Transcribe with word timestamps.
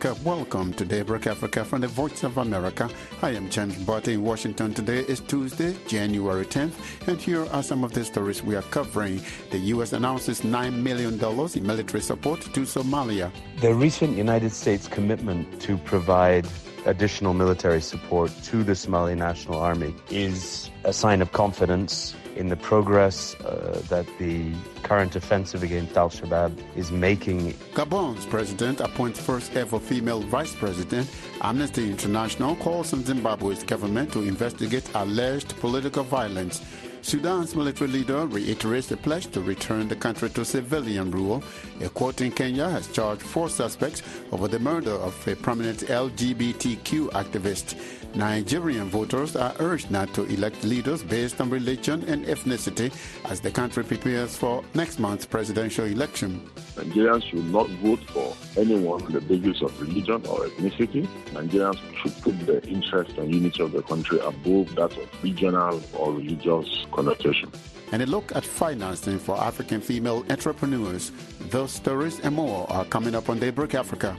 Africa. 0.00 0.22
Welcome 0.24 0.72
to 0.74 0.84
Daybreak 0.86 1.26
Africa 1.26 1.62
from 1.62 1.82
the 1.82 1.88
Voice 1.88 2.22
of 2.22 2.38
America. 2.38 2.88
I 3.20 3.30
am 3.30 3.50
James 3.50 3.76
Butty 3.84 4.14
in 4.14 4.22
Washington. 4.22 4.72
Today 4.72 5.00
is 5.00 5.20
Tuesday, 5.20 5.76
January 5.86 6.46
10th, 6.46 6.72
and 7.06 7.20
here 7.20 7.44
are 7.52 7.62
some 7.62 7.84
of 7.84 7.92
the 7.92 8.02
stories 8.02 8.42
we 8.42 8.56
are 8.56 8.62
covering. 8.62 9.20
The 9.50 9.58
U.S. 9.74 9.92
announces 9.92 10.40
$9 10.40 10.72
million 10.72 11.22
in 11.54 11.66
military 11.66 12.00
support 12.00 12.40
to 12.40 12.60
Somalia. 12.60 13.30
The 13.60 13.74
recent 13.74 14.16
United 14.16 14.52
States 14.52 14.88
commitment 14.88 15.60
to 15.62 15.76
provide 15.76 16.46
additional 16.86 17.34
military 17.34 17.80
support 17.80 18.30
to 18.44 18.62
the 18.64 18.74
Somali 18.74 19.14
National 19.14 19.58
Army 19.58 19.94
is 20.10 20.70
a 20.84 20.92
sign 20.92 21.22
of 21.22 21.32
confidence 21.32 22.14
in 22.36 22.48
the 22.48 22.56
progress 22.56 23.34
uh, 23.40 23.82
that 23.88 24.06
the 24.18 24.52
current 24.82 25.16
offensive 25.16 25.62
against 25.62 25.96
Al 25.96 26.10
Shabaab 26.10 26.56
is 26.76 26.90
making. 26.90 27.54
Gabon's 27.74 28.24
president 28.26 28.80
appoints 28.80 29.20
first 29.20 29.56
ever 29.56 29.78
female 29.78 30.20
vice 30.20 30.54
president. 30.54 31.10
Amnesty 31.42 31.90
International 31.90 32.56
calls 32.56 32.92
on 32.92 33.04
Zimbabwe's 33.04 33.62
government 33.62 34.12
to 34.12 34.22
investigate 34.22 34.88
alleged 34.94 35.58
political 35.60 36.04
violence. 36.04 36.62
Sudan's 37.02 37.56
military 37.56 37.90
leader 37.90 38.26
reiterates 38.26 38.86
the 38.86 38.96
pledge 38.96 39.26
to 39.32 39.40
return 39.40 39.88
the 39.88 39.96
country 39.96 40.28
to 40.30 40.44
civilian 40.44 41.10
rule. 41.10 41.42
A 41.80 41.88
court 41.88 42.20
in 42.20 42.30
Kenya 42.30 42.68
has 42.68 42.88
charged 42.88 43.22
four 43.22 43.48
suspects 43.48 44.02
over 44.32 44.48
the 44.48 44.58
murder 44.58 44.92
of 44.92 45.26
a 45.26 45.34
prominent 45.34 45.80
LGBTQ 45.80 47.10
activist. 47.10 47.74
Nigerian 48.14 48.88
voters 48.88 49.36
are 49.36 49.54
urged 49.60 49.90
not 49.90 50.12
to 50.14 50.24
elect 50.24 50.64
leaders 50.64 51.02
based 51.02 51.40
on 51.40 51.48
religion 51.48 52.02
and 52.08 52.26
ethnicity 52.26 52.92
as 53.30 53.40
the 53.40 53.50
country 53.50 53.84
prepares 53.84 54.36
for 54.36 54.64
next 54.74 54.98
month's 54.98 55.24
presidential 55.24 55.84
election. 55.84 56.48
Nigerians 56.74 57.22
should 57.30 57.44
not 57.52 57.68
vote 57.82 58.00
for 58.10 58.36
anyone 58.58 59.02
on 59.04 59.12
the 59.12 59.20
basis 59.20 59.62
of 59.62 59.80
religion 59.80 60.26
or 60.26 60.46
ethnicity. 60.46 61.06
Nigerians 61.32 61.78
should 62.02 62.20
put 62.22 62.46
the 62.46 62.66
interest 62.66 63.16
and 63.16 63.32
unity 63.32 63.62
of 63.62 63.72
the 63.72 63.82
country 63.82 64.18
above 64.18 64.74
that 64.74 64.96
of 64.96 65.22
regional 65.22 65.80
or 65.94 66.12
religious 66.12 66.86
connotation. 66.90 67.50
And 67.92 68.02
a 68.02 68.06
look 68.06 68.34
at 68.36 68.44
financing 68.44 69.18
for 69.18 69.36
African 69.36 69.80
female 69.80 70.24
entrepreneurs. 70.30 71.12
Those 71.50 71.72
stories 71.72 72.20
and 72.20 72.34
more 72.34 72.70
are 72.70 72.84
coming 72.84 73.14
up 73.14 73.28
on 73.28 73.38
Daybreak 73.38 73.74
Africa. 73.74 74.16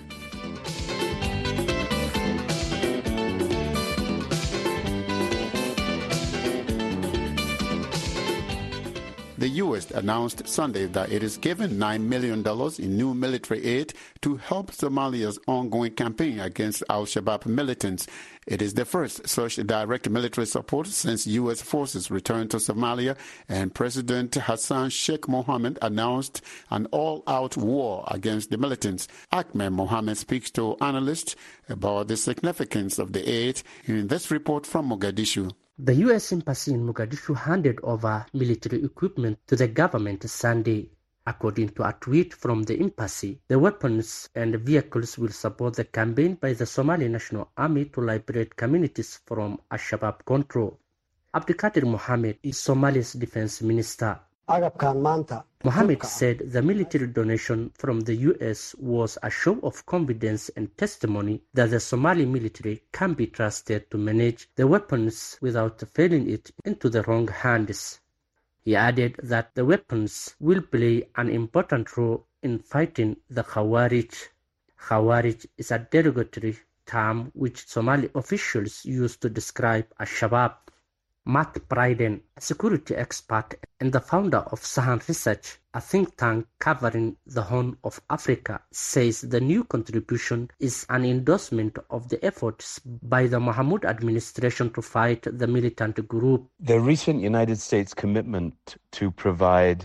The 9.41 9.49
U.S. 9.49 9.89
announced 9.89 10.47
Sunday 10.47 10.85
that 10.85 11.11
it 11.11 11.23
is 11.23 11.37
giving 11.37 11.71
$9 11.71 12.01
million 12.01 12.47
in 12.77 12.95
new 12.95 13.15
military 13.15 13.65
aid 13.65 13.91
to 14.21 14.35
help 14.35 14.69
Somalia's 14.69 15.39
ongoing 15.47 15.93
campaign 15.93 16.39
against 16.39 16.83
al 16.91 17.07
Shabaab 17.07 17.47
militants. 17.47 18.05
It 18.45 18.61
is 18.61 18.75
the 18.75 18.85
first 18.85 19.27
such 19.27 19.55
direct 19.55 20.07
military 20.07 20.45
support 20.45 20.85
since 20.85 21.25
U.S. 21.25 21.59
forces 21.59 22.11
returned 22.11 22.51
to 22.51 22.57
Somalia 22.57 23.17
and 23.49 23.73
President 23.73 24.35
Hassan 24.35 24.91
Sheikh 24.91 25.21
Mohamud 25.21 25.79
announced 25.81 26.43
an 26.69 26.85
all 26.91 27.23
out 27.25 27.57
war 27.57 28.07
against 28.11 28.51
the 28.51 28.59
militants. 28.59 29.07
Ahmed 29.31 29.73
Mohammed 29.73 30.19
speaks 30.19 30.51
to 30.51 30.77
analysts 30.81 31.35
about 31.67 32.09
the 32.09 32.17
significance 32.17 32.99
of 32.99 33.13
the 33.13 33.27
aid 33.27 33.63
in 33.85 34.07
this 34.07 34.29
report 34.29 34.67
from 34.67 34.91
Mogadishu. 34.91 35.51
The 35.83 35.95
U.S. 35.95 36.31
Embassy 36.31 36.75
in 36.75 36.85
Mogadishu 36.85 37.35
handed 37.35 37.79
over 37.81 38.27
military 38.33 38.83
equipment 38.83 39.39
to 39.47 39.55
the 39.55 39.67
government 39.67 40.29
Sunday. 40.29 40.91
According 41.25 41.69
to 41.69 41.81
a 41.89 41.97
tweet 41.99 42.35
from 42.35 42.61
the 42.61 42.79
embassy, 42.79 43.41
the 43.47 43.57
weapons 43.57 44.29
and 44.35 44.57
vehicles 44.57 45.17
will 45.17 45.31
support 45.31 45.77
the 45.77 45.85
campaign 45.85 46.35
by 46.35 46.53
the 46.53 46.67
Somali 46.67 47.07
National 47.07 47.49
Army 47.57 47.85
to 47.85 48.01
liberate 48.01 48.55
communities 48.55 49.21
from 49.25 49.59
Al-Shabaab 49.71 50.23
control. 50.23 50.77
Abdikadir 51.33 51.87
Mohammed 51.87 52.37
is 52.43 52.59
Somalia's 52.59 53.13
defense 53.13 53.63
minister. 53.63 54.19
Mohammed 55.63 56.03
said 56.03 56.51
the 56.51 56.61
military 56.61 57.07
donation 57.07 57.71
from 57.73 58.01
the 58.01 58.15
US 58.15 58.75
was 58.75 59.17
a 59.23 59.29
show 59.29 59.57
of 59.63 59.85
confidence 59.85 60.49
and 60.57 60.77
testimony 60.77 61.41
that 61.53 61.69
the 61.69 61.79
Somali 61.79 62.25
military 62.25 62.83
can 62.91 63.13
be 63.13 63.27
trusted 63.27 63.89
to 63.89 63.97
manage 63.97 64.49
the 64.57 64.67
weapons 64.67 65.37
without 65.39 65.81
falling 65.95 66.29
it 66.29 66.51
into 66.65 66.89
the 66.89 67.01
wrong 67.03 67.29
hands. 67.29 68.01
He 68.59 68.75
added 68.75 69.15
that 69.23 69.55
the 69.55 69.63
weapons 69.63 70.35
will 70.41 70.61
play 70.61 71.07
an 71.15 71.29
important 71.29 71.95
role 71.95 72.27
in 72.43 72.59
fighting 72.59 73.15
the 73.29 73.45
Khawarij. 73.45 74.27
Khawarij 74.77 75.45
is 75.57 75.71
a 75.71 75.79
derogatory 75.79 76.59
term 76.85 77.31
which 77.35 77.67
Somali 77.69 78.09
officials 78.15 78.83
use 78.83 79.15
to 79.15 79.29
describe 79.29 79.87
Al-Shabaab. 79.97 80.55
Matt 81.23 81.69
Bryden, 81.69 82.19
a 82.35 82.41
security 82.41 82.95
expert 82.95 83.53
and 83.81 83.91
the 83.91 83.99
founder 83.99 84.37
of 84.37 84.61
Sahan 84.61 85.05
Research, 85.07 85.57
a 85.73 85.81
think 85.81 86.15
tank 86.15 86.45
covering 86.59 87.17
the 87.25 87.41
Horn 87.41 87.77
of 87.83 87.99
Africa, 88.11 88.61
says 88.71 89.21
the 89.21 89.41
new 89.41 89.63
contribution 89.63 90.51
is 90.59 90.85
an 90.89 91.03
endorsement 91.03 91.79
of 91.89 92.07
the 92.09 92.23
efforts 92.23 92.79
by 92.79 93.25
the 93.25 93.39
Mahmoud 93.39 93.83
administration 93.85 94.71
to 94.73 94.83
fight 94.83 95.23
the 95.23 95.47
militant 95.47 96.07
group. 96.07 96.47
The 96.59 96.79
recent 96.79 97.21
United 97.21 97.59
States 97.59 97.95
commitment 97.95 98.77
to 98.91 99.09
provide 99.09 99.83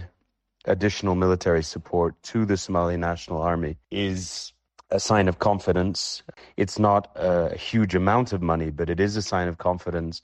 additional 0.67 1.15
military 1.15 1.62
support 1.62 2.23
to 2.25 2.45
the 2.45 2.59
Somali 2.59 2.99
National 2.99 3.41
Army 3.41 3.79
is 3.91 4.53
a 4.91 5.01
sign 5.01 5.27
of 5.27 5.39
confidence. 5.39 6.23
It's 6.59 6.79
not 6.79 7.11
a 7.15 7.56
huge 7.56 7.95
amount 7.95 8.35
of 8.35 8.43
money, 8.43 8.71
but 8.71 8.91
it 8.91 9.01
is 9.01 9.17
a 9.17 9.23
sign 9.23 9.49
of 9.49 9.56
confidence 9.56 10.21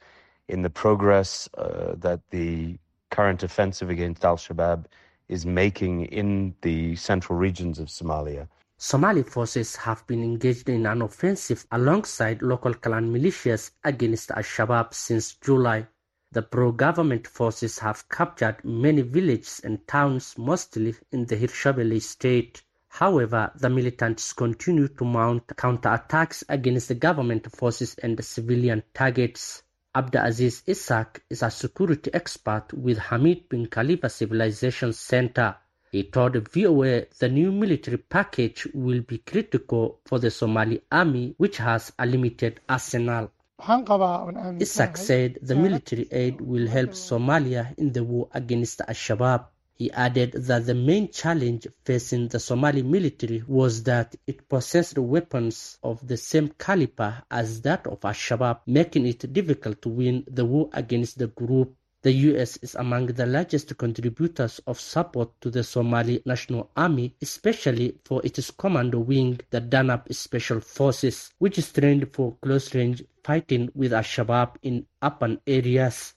in 0.47 0.61
the 0.61 0.71
progress 0.71 1.49
uh, 1.57 1.95
that 1.97 2.21
the 2.31 2.77
current 3.13 3.45
offensive 3.45 3.91
against 3.91 4.25
Al 4.25 4.37
Shabaab 4.37 4.87
is 5.29 5.47
making 5.47 6.07
in 6.07 6.55
the 6.63 6.97
central 6.97 7.39
regions 7.39 7.79
of 7.79 7.89
Somalia. 7.89 8.49
Somali 8.79 9.23
forces 9.23 9.77
have 9.77 10.05
been 10.09 10.25
engaged 10.25 10.69
in 10.69 10.87
an 10.87 11.03
offensive 11.03 11.65
alongside 11.71 12.43
local 12.43 12.75
clan 12.75 13.13
militias 13.13 13.71
against 13.85 14.33
Al 14.33 14.43
Shabaab 14.43 14.93
since 14.93 15.35
July. 15.35 15.87
The 16.33 16.43
pro 16.43 16.73
government 16.73 17.27
forces 17.29 17.79
have 17.79 18.09
captured 18.09 18.65
many 18.65 19.03
villages 19.03 19.61
and 19.63 19.87
towns, 19.87 20.35
mostly 20.39 20.95
in 21.13 21.27
the 21.27 21.37
Hirshabelle 21.37 22.01
state. 22.01 22.63
However, 22.89 23.53
the 23.55 23.71
militants 23.71 24.33
continue 24.33 24.89
to 24.89 25.05
mount 25.05 25.47
counterattacks 25.49 26.43
against 26.49 26.89
the 26.89 26.95
government 26.95 27.55
forces 27.55 27.95
and 28.03 28.23
civilian 28.25 28.83
targets. 28.95 29.63
Abdulaziz 29.95 30.63
Isaac 30.67 31.23
is 31.29 31.43
a 31.43 31.51
security 31.51 32.11
expert 32.15 32.73
with 32.73 32.97
Hamid 32.97 33.51
bin 33.51 33.67
Khalifa 33.67 34.09
Civilization 34.09 34.95
Center. 34.95 35.55
He 35.91 36.05
told 36.05 36.49
VOA 36.49 37.05
the 37.19 37.29
new 37.29 37.53
military 37.53 37.99
package 37.99 38.67
will 38.73 39.03
be 39.03 39.19
critical 39.19 40.01
for 40.07 40.19
the 40.19 40.31
Somali 40.31 40.81
army, 40.91 41.35
which 41.37 41.59
has 41.59 41.93
a 41.99 42.07
limited 42.07 42.61
arsenal. 42.67 43.33
Isaac 43.61 44.97
said 44.97 45.39
the 45.43 45.57
military 45.57 46.09
aid 46.11 46.41
will 46.41 46.67
help 46.67 46.93
Somalia 46.93 47.75
in 47.77 47.93
the 47.93 48.03
war 48.03 48.29
against 48.33 48.81
Al-Shabaab. 48.81 49.45
He 49.83 49.91
added 49.91 50.35
that 50.35 50.67
the 50.67 50.77
main 50.77 51.09
challenge 51.11 51.67
facing 51.85 52.29
the 52.29 52.39
Somali 52.39 52.85
military 52.85 53.43
was 53.49 53.83
that 53.83 54.15
it 54.29 54.49
possessed 54.49 54.97
weapons 54.97 55.77
of 55.83 56.07
the 56.07 56.17
same 56.17 56.51
caliber 56.57 57.25
as 57.29 57.63
that 57.63 57.89
of 57.89 58.05
Al-Shabaab, 58.05 58.61
making 58.65 59.07
it 59.09 59.33
difficult 59.33 59.83
to 59.83 59.89
win 59.89 60.23
the 60.29 60.45
war 60.45 60.71
against 60.73 61.19
the 61.19 61.27
group. 61.27 61.75
The 62.03 62.13
US 62.13 62.59
is 62.59 62.77
among 62.77 63.07
the 63.07 63.27
largest 63.27 63.77
contributors 63.77 64.61
of 64.69 64.79
support 64.79 65.33
to 65.41 65.51
the 65.51 65.65
Somali 65.65 66.23
National 66.25 66.71
Army, 66.77 67.17
especially 67.21 67.99
for 68.05 68.25
its 68.25 68.53
commando 68.53 69.01
wing, 69.01 69.41
the 69.51 69.61
Danab 69.61 70.15
Special 70.15 70.61
Forces, 70.61 71.33
which 71.39 71.59
is 71.59 71.73
trained 71.73 72.09
for 72.13 72.37
close-range 72.41 73.03
fighting 73.25 73.69
with 73.75 73.93
Al-Shabaab 73.93 74.55
in 74.63 74.87
urban 75.03 75.41
areas. 75.45 76.15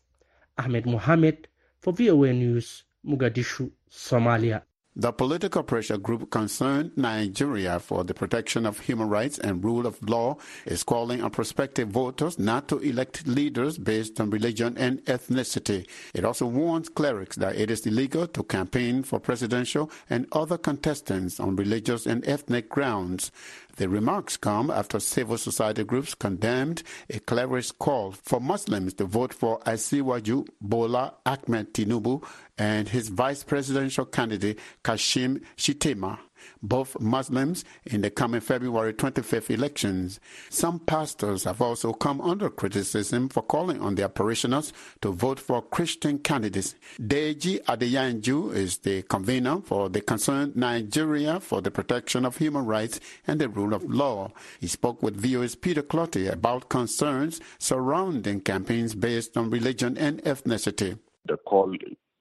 Ahmed 0.56 0.86
Mohammed 0.86 1.48
for 1.80 1.94
VOA 1.94 2.32
News. 2.32 2.85
Mogadishu, 3.06 3.72
Somalia. 3.92 4.64
The 4.98 5.12
political 5.12 5.62
pressure 5.62 5.98
group 5.98 6.32
concerned 6.32 6.94
Nigeria 6.96 7.82
for 7.82 8.06
the 8.06 8.14
protection 8.14 8.66
of 8.66 8.80
human 8.80 9.10
rights 9.10 9.38
and 9.38 9.62
rule 9.62 9.86
of 9.86 10.02
law 10.10 10.38
is 10.66 10.86
calling 10.86 11.22
on 11.22 11.32
prospective 11.32 11.90
voters 11.90 12.40
not 12.40 12.70
to 12.70 12.78
elect 12.80 13.28
leaders 13.28 13.78
based 13.78 14.22
on 14.22 14.30
religion 14.30 14.78
and 14.78 15.04
ethnicity. 15.04 15.86
It 16.14 16.24
also 16.24 16.46
warns 16.46 16.88
clerics 16.88 17.36
that 17.36 17.58
it 17.58 17.70
is 17.70 17.86
illegal 17.86 18.26
to 18.26 18.44
campaign 18.44 19.04
for 19.04 19.20
presidential 19.20 19.92
and 20.10 20.28
other 20.32 20.58
contestants 20.58 21.42
on 21.42 21.58
religious 21.58 22.06
and 22.06 22.26
ethnic 22.26 22.70
grounds. 22.70 23.34
The 23.78 23.90
remarks 23.90 24.38
come 24.38 24.72
after 24.72 25.02
civil 25.02 25.38
society 25.38 25.84
groups 25.84 26.16
condemned 26.16 26.82
a 27.10 27.20
cleric's 27.20 27.72
call 27.72 28.14
for 28.14 28.40
Muslims 28.40 28.94
to 28.96 29.06
vote 29.06 29.34
for 29.34 29.60
Asiwaju 29.62 30.48
Bola 30.62 31.16
Ahmed 31.26 31.74
Tinubu 31.74 32.24
and 32.58 32.88
his 32.88 33.10
vice 33.10 33.44
presidential 33.44 34.06
candidate 34.06 34.60
Kashim 34.82 35.42
Shettima. 35.58 36.20
Both 36.62 37.00
Muslims, 37.00 37.64
in 37.86 38.02
the 38.02 38.10
coming 38.10 38.42
February 38.42 38.94
25th 38.94 39.50
elections. 39.50 40.20
Some 40.50 40.80
pastors 40.80 41.44
have 41.44 41.62
also 41.62 41.94
come 41.94 42.22
under 42.22 42.50
criticism 42.50 43.30
for 43.30 43.44
calling 43.44 43.82
on 43.82 43.96
their 43.96 44.10
parishioners 44.10 44.74
to 45.02 45.12
vote 45.12 45.40
for 45.40 45.62
Christian 45.62 46.20
candidates. 46.20 46.76
Deji 47.00 47.64
Adeyanju 47.66 48.54
is 48.54 48.78
the 48.80 49.02
convener 49.04 49.62
for 49.62 49.90
the 49.90 50.02
Concerned 50.02 50.56
Nigeria 50.56 51.40
for 51.40 51.62
the 51.62 51.72
Protection 51.72 52.26
of 52.26 52.38
Human 52.38 52.66
Rights 52.66 53.00
and 53.28 53.40
the 53.40 53.50
Rule 53.50 53.74
of 53.74 53.84
Law. 53.84 54.32
He 54.60 54.68
spoke 54.68 55.02
with 55.04 55.16
VOA's 55.22 55.56
Peter 55.56 55.82
Clottey 55.82 56.32
about 56.32 56.70
concerns 56.70 57.40
surrounding 57.58 58.42
campaigns 58.42 58.96
based 58.96 59.38
on 59.38 59.50
religion 59.50 59.98
and 59.98 60.22
ethnicity. 60.24 61.00
The 61.28 61.38
call 61.38 61.76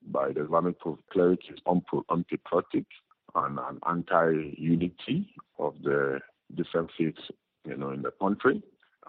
by 0.06 0.32
the 0.32 0.44
Islamic 0.44 0.77
cleric 1.12 1.41
is 1.50 1.59
unpatriotic 1.67 2.87
and 3.34 3.58
an 3.58 3.78
anti-unity 3.86 5.34
of 5.58 5.75
the 5.82 6.20
different 6.54 6.90
faiths, 6.96 7.20
you 7.66 7.76
know, 7.76 7.90
in 7.90 8.02
the 8.02 8.12
country. 8.20 8.62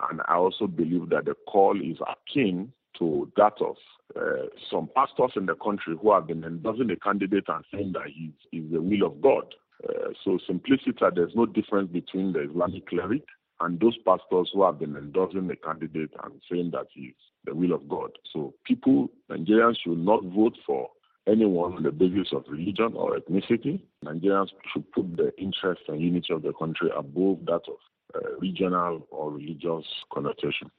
And 0.10 0.22
I 0.28 0.36
also 0.36 0.68
believe 0.68 1.10
that 1.10 1.26
the 1.26 1.36
call 1.48 1.80
is 1.80 1.98
akin 2.02 2.72
to 3.00 3.32
that 3.38 3.54
of 3.62 3.76
uh, 4.16 4.48
some 4.72 4.90
pastors 4.96 5.32
in 5.36 5.46
the 5.46 5.56
country 5.56 5.96
who 6.02 6.14
have 6.14 6.28
been 6.28 6.44
endorsing 6.44 6.90
a 6.92 6.96
candidate 6.96 7.46
and 7.48 7.64
saying 7.74 7.94
that 7.94 8.08
he 8.08 8.32
is 8.58 8.72
the 8.72 8.82
will 8.82 9.06
of 9.08 9.22
God. 9.22 9.54
Uh, 9.88 10.10
so 10.24 10.38
simplicity, 10.48 10.94
there's 11.16 11.36
no 11.36 11.46
difference 11.46 11.92
between 11.92 12.34
the 12.34 12.50
Islamic 12.50 12.88
cleric 12.88 13.24
and 13.62 13.80
those 13.80 13.98
pastors 14.06 14.50
who 14.54 14.64
have 14.64 14.80
been 14.80 14.96
endorsing 14.96 15.48
the 15.48 15.56
candidate 15.56 16.12
and 16.24 16.42
saying 16.52 16.72
that 16.72 16.88
he's 16.94 17.14
the 17.46 17.54
will 17.54 17.74
of 17.74 17.88
God. 17.88 18.12
So 18.34 18.54
people, 18.66 19.10
Nigerians 19.30 19.78
should 19.84 19.98
not 19.98 20.24
vote 20.24 20.58
for 20.66 20.90
anyone 21.28 21.74
on 21.76 21.84
the 21.84 21.92
basis 21.92 22.32
of 22.34 22.46
religion 22.48 22.94
or 22.96 23.18
ethnicity. 23.18 23.82
Nigerians 24.04 24.50
should 24.72 24.92
put 24.92 25.16
the 25.18 25.32
interest 25.38 25.82
and 25.88 26.00
unity 26.00 26.34
of 26.34 26.44
the 26.44 26.54
country 26.54 26.90
above 26.96 27.40
that 27.46 27.62
of 27.68 27.78
uh, 28.16 28.38
regional 28.40 29.06
or 29.10 29.32
religious 29.32 29.86
connotation. 30.14 30.70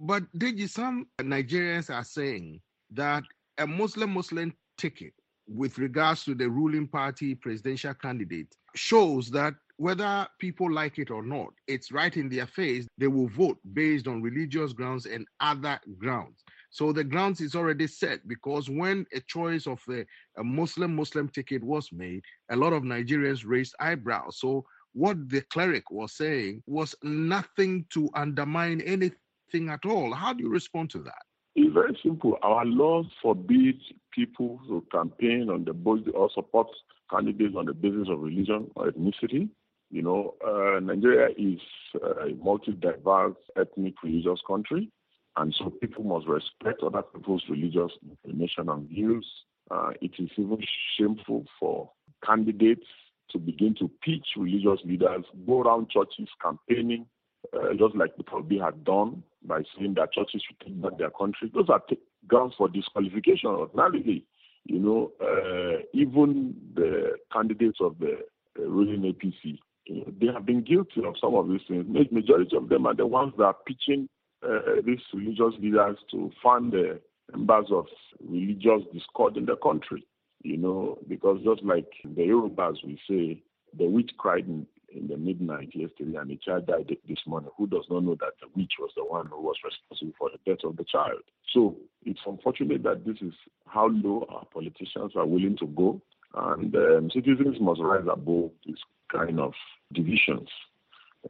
But 0.00 0.24
Deji, 0.36 0.68
some 0.68 1.06
Nigerians 1.20 1.92
are 1.94 2.04
saying 2.04 2.60
that 2.90 3.24
a 3.58 3.66
Muslim 3.66 4.12
Muslim 4.12 4.52
ticket 4.76 5.12
with 5.48 5.78
regards 5.78 6.24
to 6.24 6.34
the 6.34 6.48
ruling 6.48 6.88
party 6.88 7.34
presidential 7.34 7.94
candidate 7.94 8.54
shows 8.74 9.30
that 9.30 9.54
whether 9.76 10.26
people 10.38 10.72
like 10.72 10.98
it 10.98 11.10
or 11.10 11.22
not, 11.22 11.52
it's 11.66 11.90
right 11.90 12.16
in 12.16 12.28
their 12.28 12.46
face. 12.46 12.86
They 12.96 13.08
will 13.08 13.28
vote 13.28 13.58
based 13.72 14.06
on 14.06 14.22
religious 14.22 14.72
grounds 14.72 15.06
and 15.06 15.26
other 15.40 15.80
grounds. 15.98 16.43
So 16.74 16.92
the 16.92 17.04
grounds 17.04 17.40
is 17.40 17.54
already 17.54 17.86
set 17.86 18.26
because 18.26 18.68
when 18.68 19.06
a 19.14 19.20
choice 19.20 19.68
of 19.68 19.80
a, 19.88 20.04
a 20.36 20.42
Muslim 20.42 20.96
Muslim 20.96 21.28
ticket 21.28 21.62
was 21.62 21.92
made, 21.92 22.24
a 22.50 22.56
lot 22.56 22.72
of 22.72 22.82
Nigerians 22.82 23.44
raised 23.46 23.76
eyebrows. 23.78 24.38
So 24.40 24.64
what 24.92 25.28
the 25.28 25.42
cleric 25.42 25.92
was 25.92 26.14
saying 26.14 26.64
was 26.66 26.96
nothing 27.04 27.86
to 27.90 28.10
undermine 28.14 28.80
anything 28.80 29.68
at 29.68 29.86
all. 29.86 30.12
How 30.12 30.32
do 30.32 30.42
you 30.42 30.48
respond 30.50 30.90
to 30.90 30.98
that? 31.04 31.22
It's 31.54 31.72
very 31.72 31.96
simple. 32.02 32.36
Our 32.42 32.64
laws 32.64 33.06
forbid 33.22 33.80
people 34.12 34.58
to 34.66 34.84
campaign 34.90 35.50
on 35.50 35.64
the 35.64 35.72
basis 35.72 36.12
or 36.12 36.28
support 36.34 36.66
candidates 37.08 37.54
on 37.56 37.66
the 37.66 37.72
basis 37.72 38.08
of 38.10 38.18
religion 38.18 38.68
or 38.74 38.90
ethnicity. 38.90 39.48
You 39.92 40.02
know, 40.02 40.34
uh, 40.44 40.80
Nigeria 40.80 41.28
is 41.38 41.60
a 42.02 42.34
multi-diverse 42.42 43.36
ethnic 43.56 43.94
religious 44.02 44.40
country, 44.44 44.90
and 45.36 45.54
so 45.58 45.70
people 45.70 46.04
must 46.04 46.26
respect 46.26 46.82
other 46.82 47.02
people's 47.02 47.42
religious 47.48 47.90
inclination 48.08 48.68
and 48.68 48.88
views. 48.88 49.26
Uh, 49.70 49.90
it 50.00 50.12
is 50.18 50.28
even 50.36 50.58
shameful 50.96 51.44
for 51.58 51.90
candidates 52.24 52.86
to 53.30 53.38
begin 53.38 53.74
to 53.78 53.90
pitch 54.02 54.26
religious 54.36 54.80
leaders, 54.84 55.24
go 55.46 55.62
around 55.62 55.90
churches 55.90 56.28
campaigning, 56.42 57.06
uh, 57.52 57.72
just 57.78 57.96
like 57.96 58.16
the 58.16 58.24
Obi 58.32 58.58
had 58.58 58.84
done 58.84 59.22
by 59.44 59.62
saying 59.76 59.94
that 59.94 60.12
churches 60.12 60.42
should 60.46 60.60
take 60.60 60.80
back 60.80 60.98
their 60.98 61.10
country. 61.10 61.50
Those 61.52 61.68
are 61.68 61.80
t- 61.80 61.98
grounds 62.28 62.54
for 62.56 62.68
disqualification 62.68 63.50
ordinarily. 63.50 64.24
You 64.64 64.78
know, 64.78 65.12
uh, 65.20 65.82
even 65.92 66.54
the 66.74 67.16
candidates 67.32 67.78
of 67.80 67.98
the 67.98 68.18
uh, 68.58 68.62
ruling 68.62 69.02
APC, 69.02 69.58
you 69.86 69.96
know, 69.96 70.12
they 70.18 70.32
have 70.32 70.46
been 70.46 70.62
guilty 70.62 71.02
of 71.04 71.16
some 71.20 71.34
of 71.34 71.48
these 71.48 71.60
things. 71.68 71.84
Majority 72.10 72.56
of 72.56 72.68
them 72.68 72.86
are 72.86 72.94
the 72.94 73.06
ones 73.06 73.34
that 73.36 73.44
are 73.44 73.56
pitching 73.66 74.08
uh, 74.44 74.80
these 74.84 75.00
religious 75.12 75.58
leaders 75.60 75.96
to 76.10 76.30
fund 76.42 76.72
the 76.72 77.00
members 77.32 77.66
of 77.70 77.86
religious 78.20 78.82
discord 78.92 79.36
in 79.36 79.46
the 79.46 79.56
country. 79.56 80.06
You 80.42 80.58
know, 80.58 80.98
because 81.08 81.40
just 81.42 81.62
like 81.62 81.90
the 82.04 82.22
Yorubas, 82.22 82.76
we 82.84 83.00
say, 83.08 83.42
the 83.76 83.86
witch 83.86 84.10
cried 84.18 84.46
in 84.46 84.66
in 84.94 85.08
the 85.08 85.16
midnight 85.16 85.70
yesterday 85.74 86.16
and 86.18 86.30
the 86.30 86.36
child 86.36 86.66
died 86.66 86.94
this 87.08 87.18
morning, 87.26 87.50
who 87.56 87.66
does 87.66 87.84
not 87.90 88.04
know 88.04 88.14
that 88.20 88.32
the 88.40 88.46
witch 88.54 88.74
was 88.78 88.90
the 88.96 89.04
one 89.04 89.26
who 89.26 89.40
was 89.40 89.56
responsible 89.64 90.12
for 90.18 90.30
the 90.30 90.38
death 90.50 90.64
of 90.64 90.76
the 90.76 90.84
child? 90.84 91.20
So 91.52 91.76
it's 92.04 92.20
unfortunate 92.26 92.82
that 92.84 93.04
this 93.04 93.16
is 93.20 93.32
how 93.66 93.88
low 93.88 94.26
our 94.30 94.44
politicians 94.52 95.12
are 95.16 95.26
willing 95.26 95.56
to 95.58 95.66
go, 95.66 96.00
and 96.34 96.74
um, 96.76 97.10
citizens 97.12 97.56
must 97.60 97.80
rise 97.80 98.06
above 98.10 98.50
this 98.66 98.78
kind 99.12 99.40
of 99.40 99.52
divisions 99.92 100.48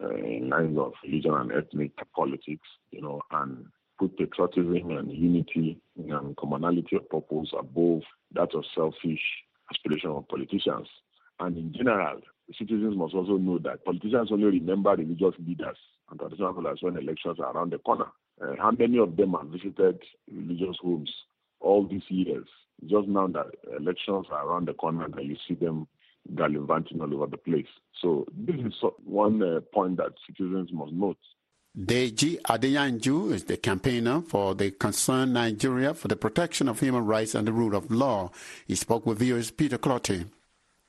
in 0.00 0.48
lines 0.50 0.78
of 0.78 0.92
religion 1.04 1.34
and 1.34 1.52
ethnic 1.52 1.92
politics, 2.14 2.68
you 2.90 3.00
know, 3.00 3.20
and 3.30 3.66
put 3.98 4.16
patriotism 4.16 4.90
and 4.90 5.12
unity 5.12 5.80
and 5.96 6.36
commonality 6.36 6.96
of 6.96 7.08
purpose 7.08 7.50
above 7.58 8.02
that 8.32 8.54
of 8.54 8.64
selfish 8.74 9.20
aspiration 9.70 10.10
of 10.10 10.28
politicians. 10.28 10.88
And 11.40 11.56
in 11.56 11.72
general, 11.72 12.20
citizens 12.58 12.96
must 12.96 13.14
also 13.14 13.36
know 13.36 13.58
that 13.58 13.84
politicians 13.84 14.30
only 14.30 14.46
remember 14.46 14.90
religious 14.90 15.34
leaders 15.46 15.76
and 16.10 16.18
traditional 16.18 16.52
rulers 16.52 16.78
when 16.80 16.96
elections 16.96 17.38
are 17.40 17.56
around 17.56 17.72
the 17.72 17.78
corner. 17.78 18.06
Uh, 18.42 18.54
how 18.58 18.72
many 18.72 18.98
of 18.98 19.16
them 19.16 19.34
have 19.34 19.48
visited 19.48 20.00
religious 20.30 20.76
homes 20.80 21.12
all 21.60 21.86
these 21.86 22.02
years? 22.08 22.46
Just 22.86 23.08
now 23.08 23.28
that 23.28 23.46
elections 23.78 24.26
are 24.30 24.46
around 24.46 24.66
the 24.68 24.74
corner 24.74 25.08
that 25.08 25.24
you 25.24 25.36
see 25.46 25.54
them 25.54 25.86
gallivanting 26.34 27.00
all 27.00 27.14
over 27.14 27.26
the 27.26 27.36
place. 27.36 27.66
So 28.00 28.26
this 28.36 28.56
is 28.56 28.72
one 29.04 29.42
uh, 29.42 29.60
point 29.72 29.96
that 29.98 30.12
citizens 30.26 30.70
must 30.72 30.92
note. 30.92 31.18
Deji 31.76 32.40
Adeyanju 32.42 33.32
is 33.32 33.44
the 33.44 33.56
campaigner 33.56 34.20
for 34.20 34.54
the 34.54 34.70
Concerned 34.70 35.34
Nigeria 35.34 35.92
for 35.92 36.06
the 36.06 36.14
Protection 36.14 36.68
of 36.68 36.78
Human 36.78 37.04
Rights 37.04 37.34
and 37.34 37.48
the 37.48 37.52
Rule 37.52 37.74
of 37.74 37.90
Law. 37.90 38.30
He 38.66 38.76
spoke 38.76 39.04
with 39.04 39.18
VOA's 39.18 39.50
Peter 39.50 39.76
Clottey. 39.76 40.26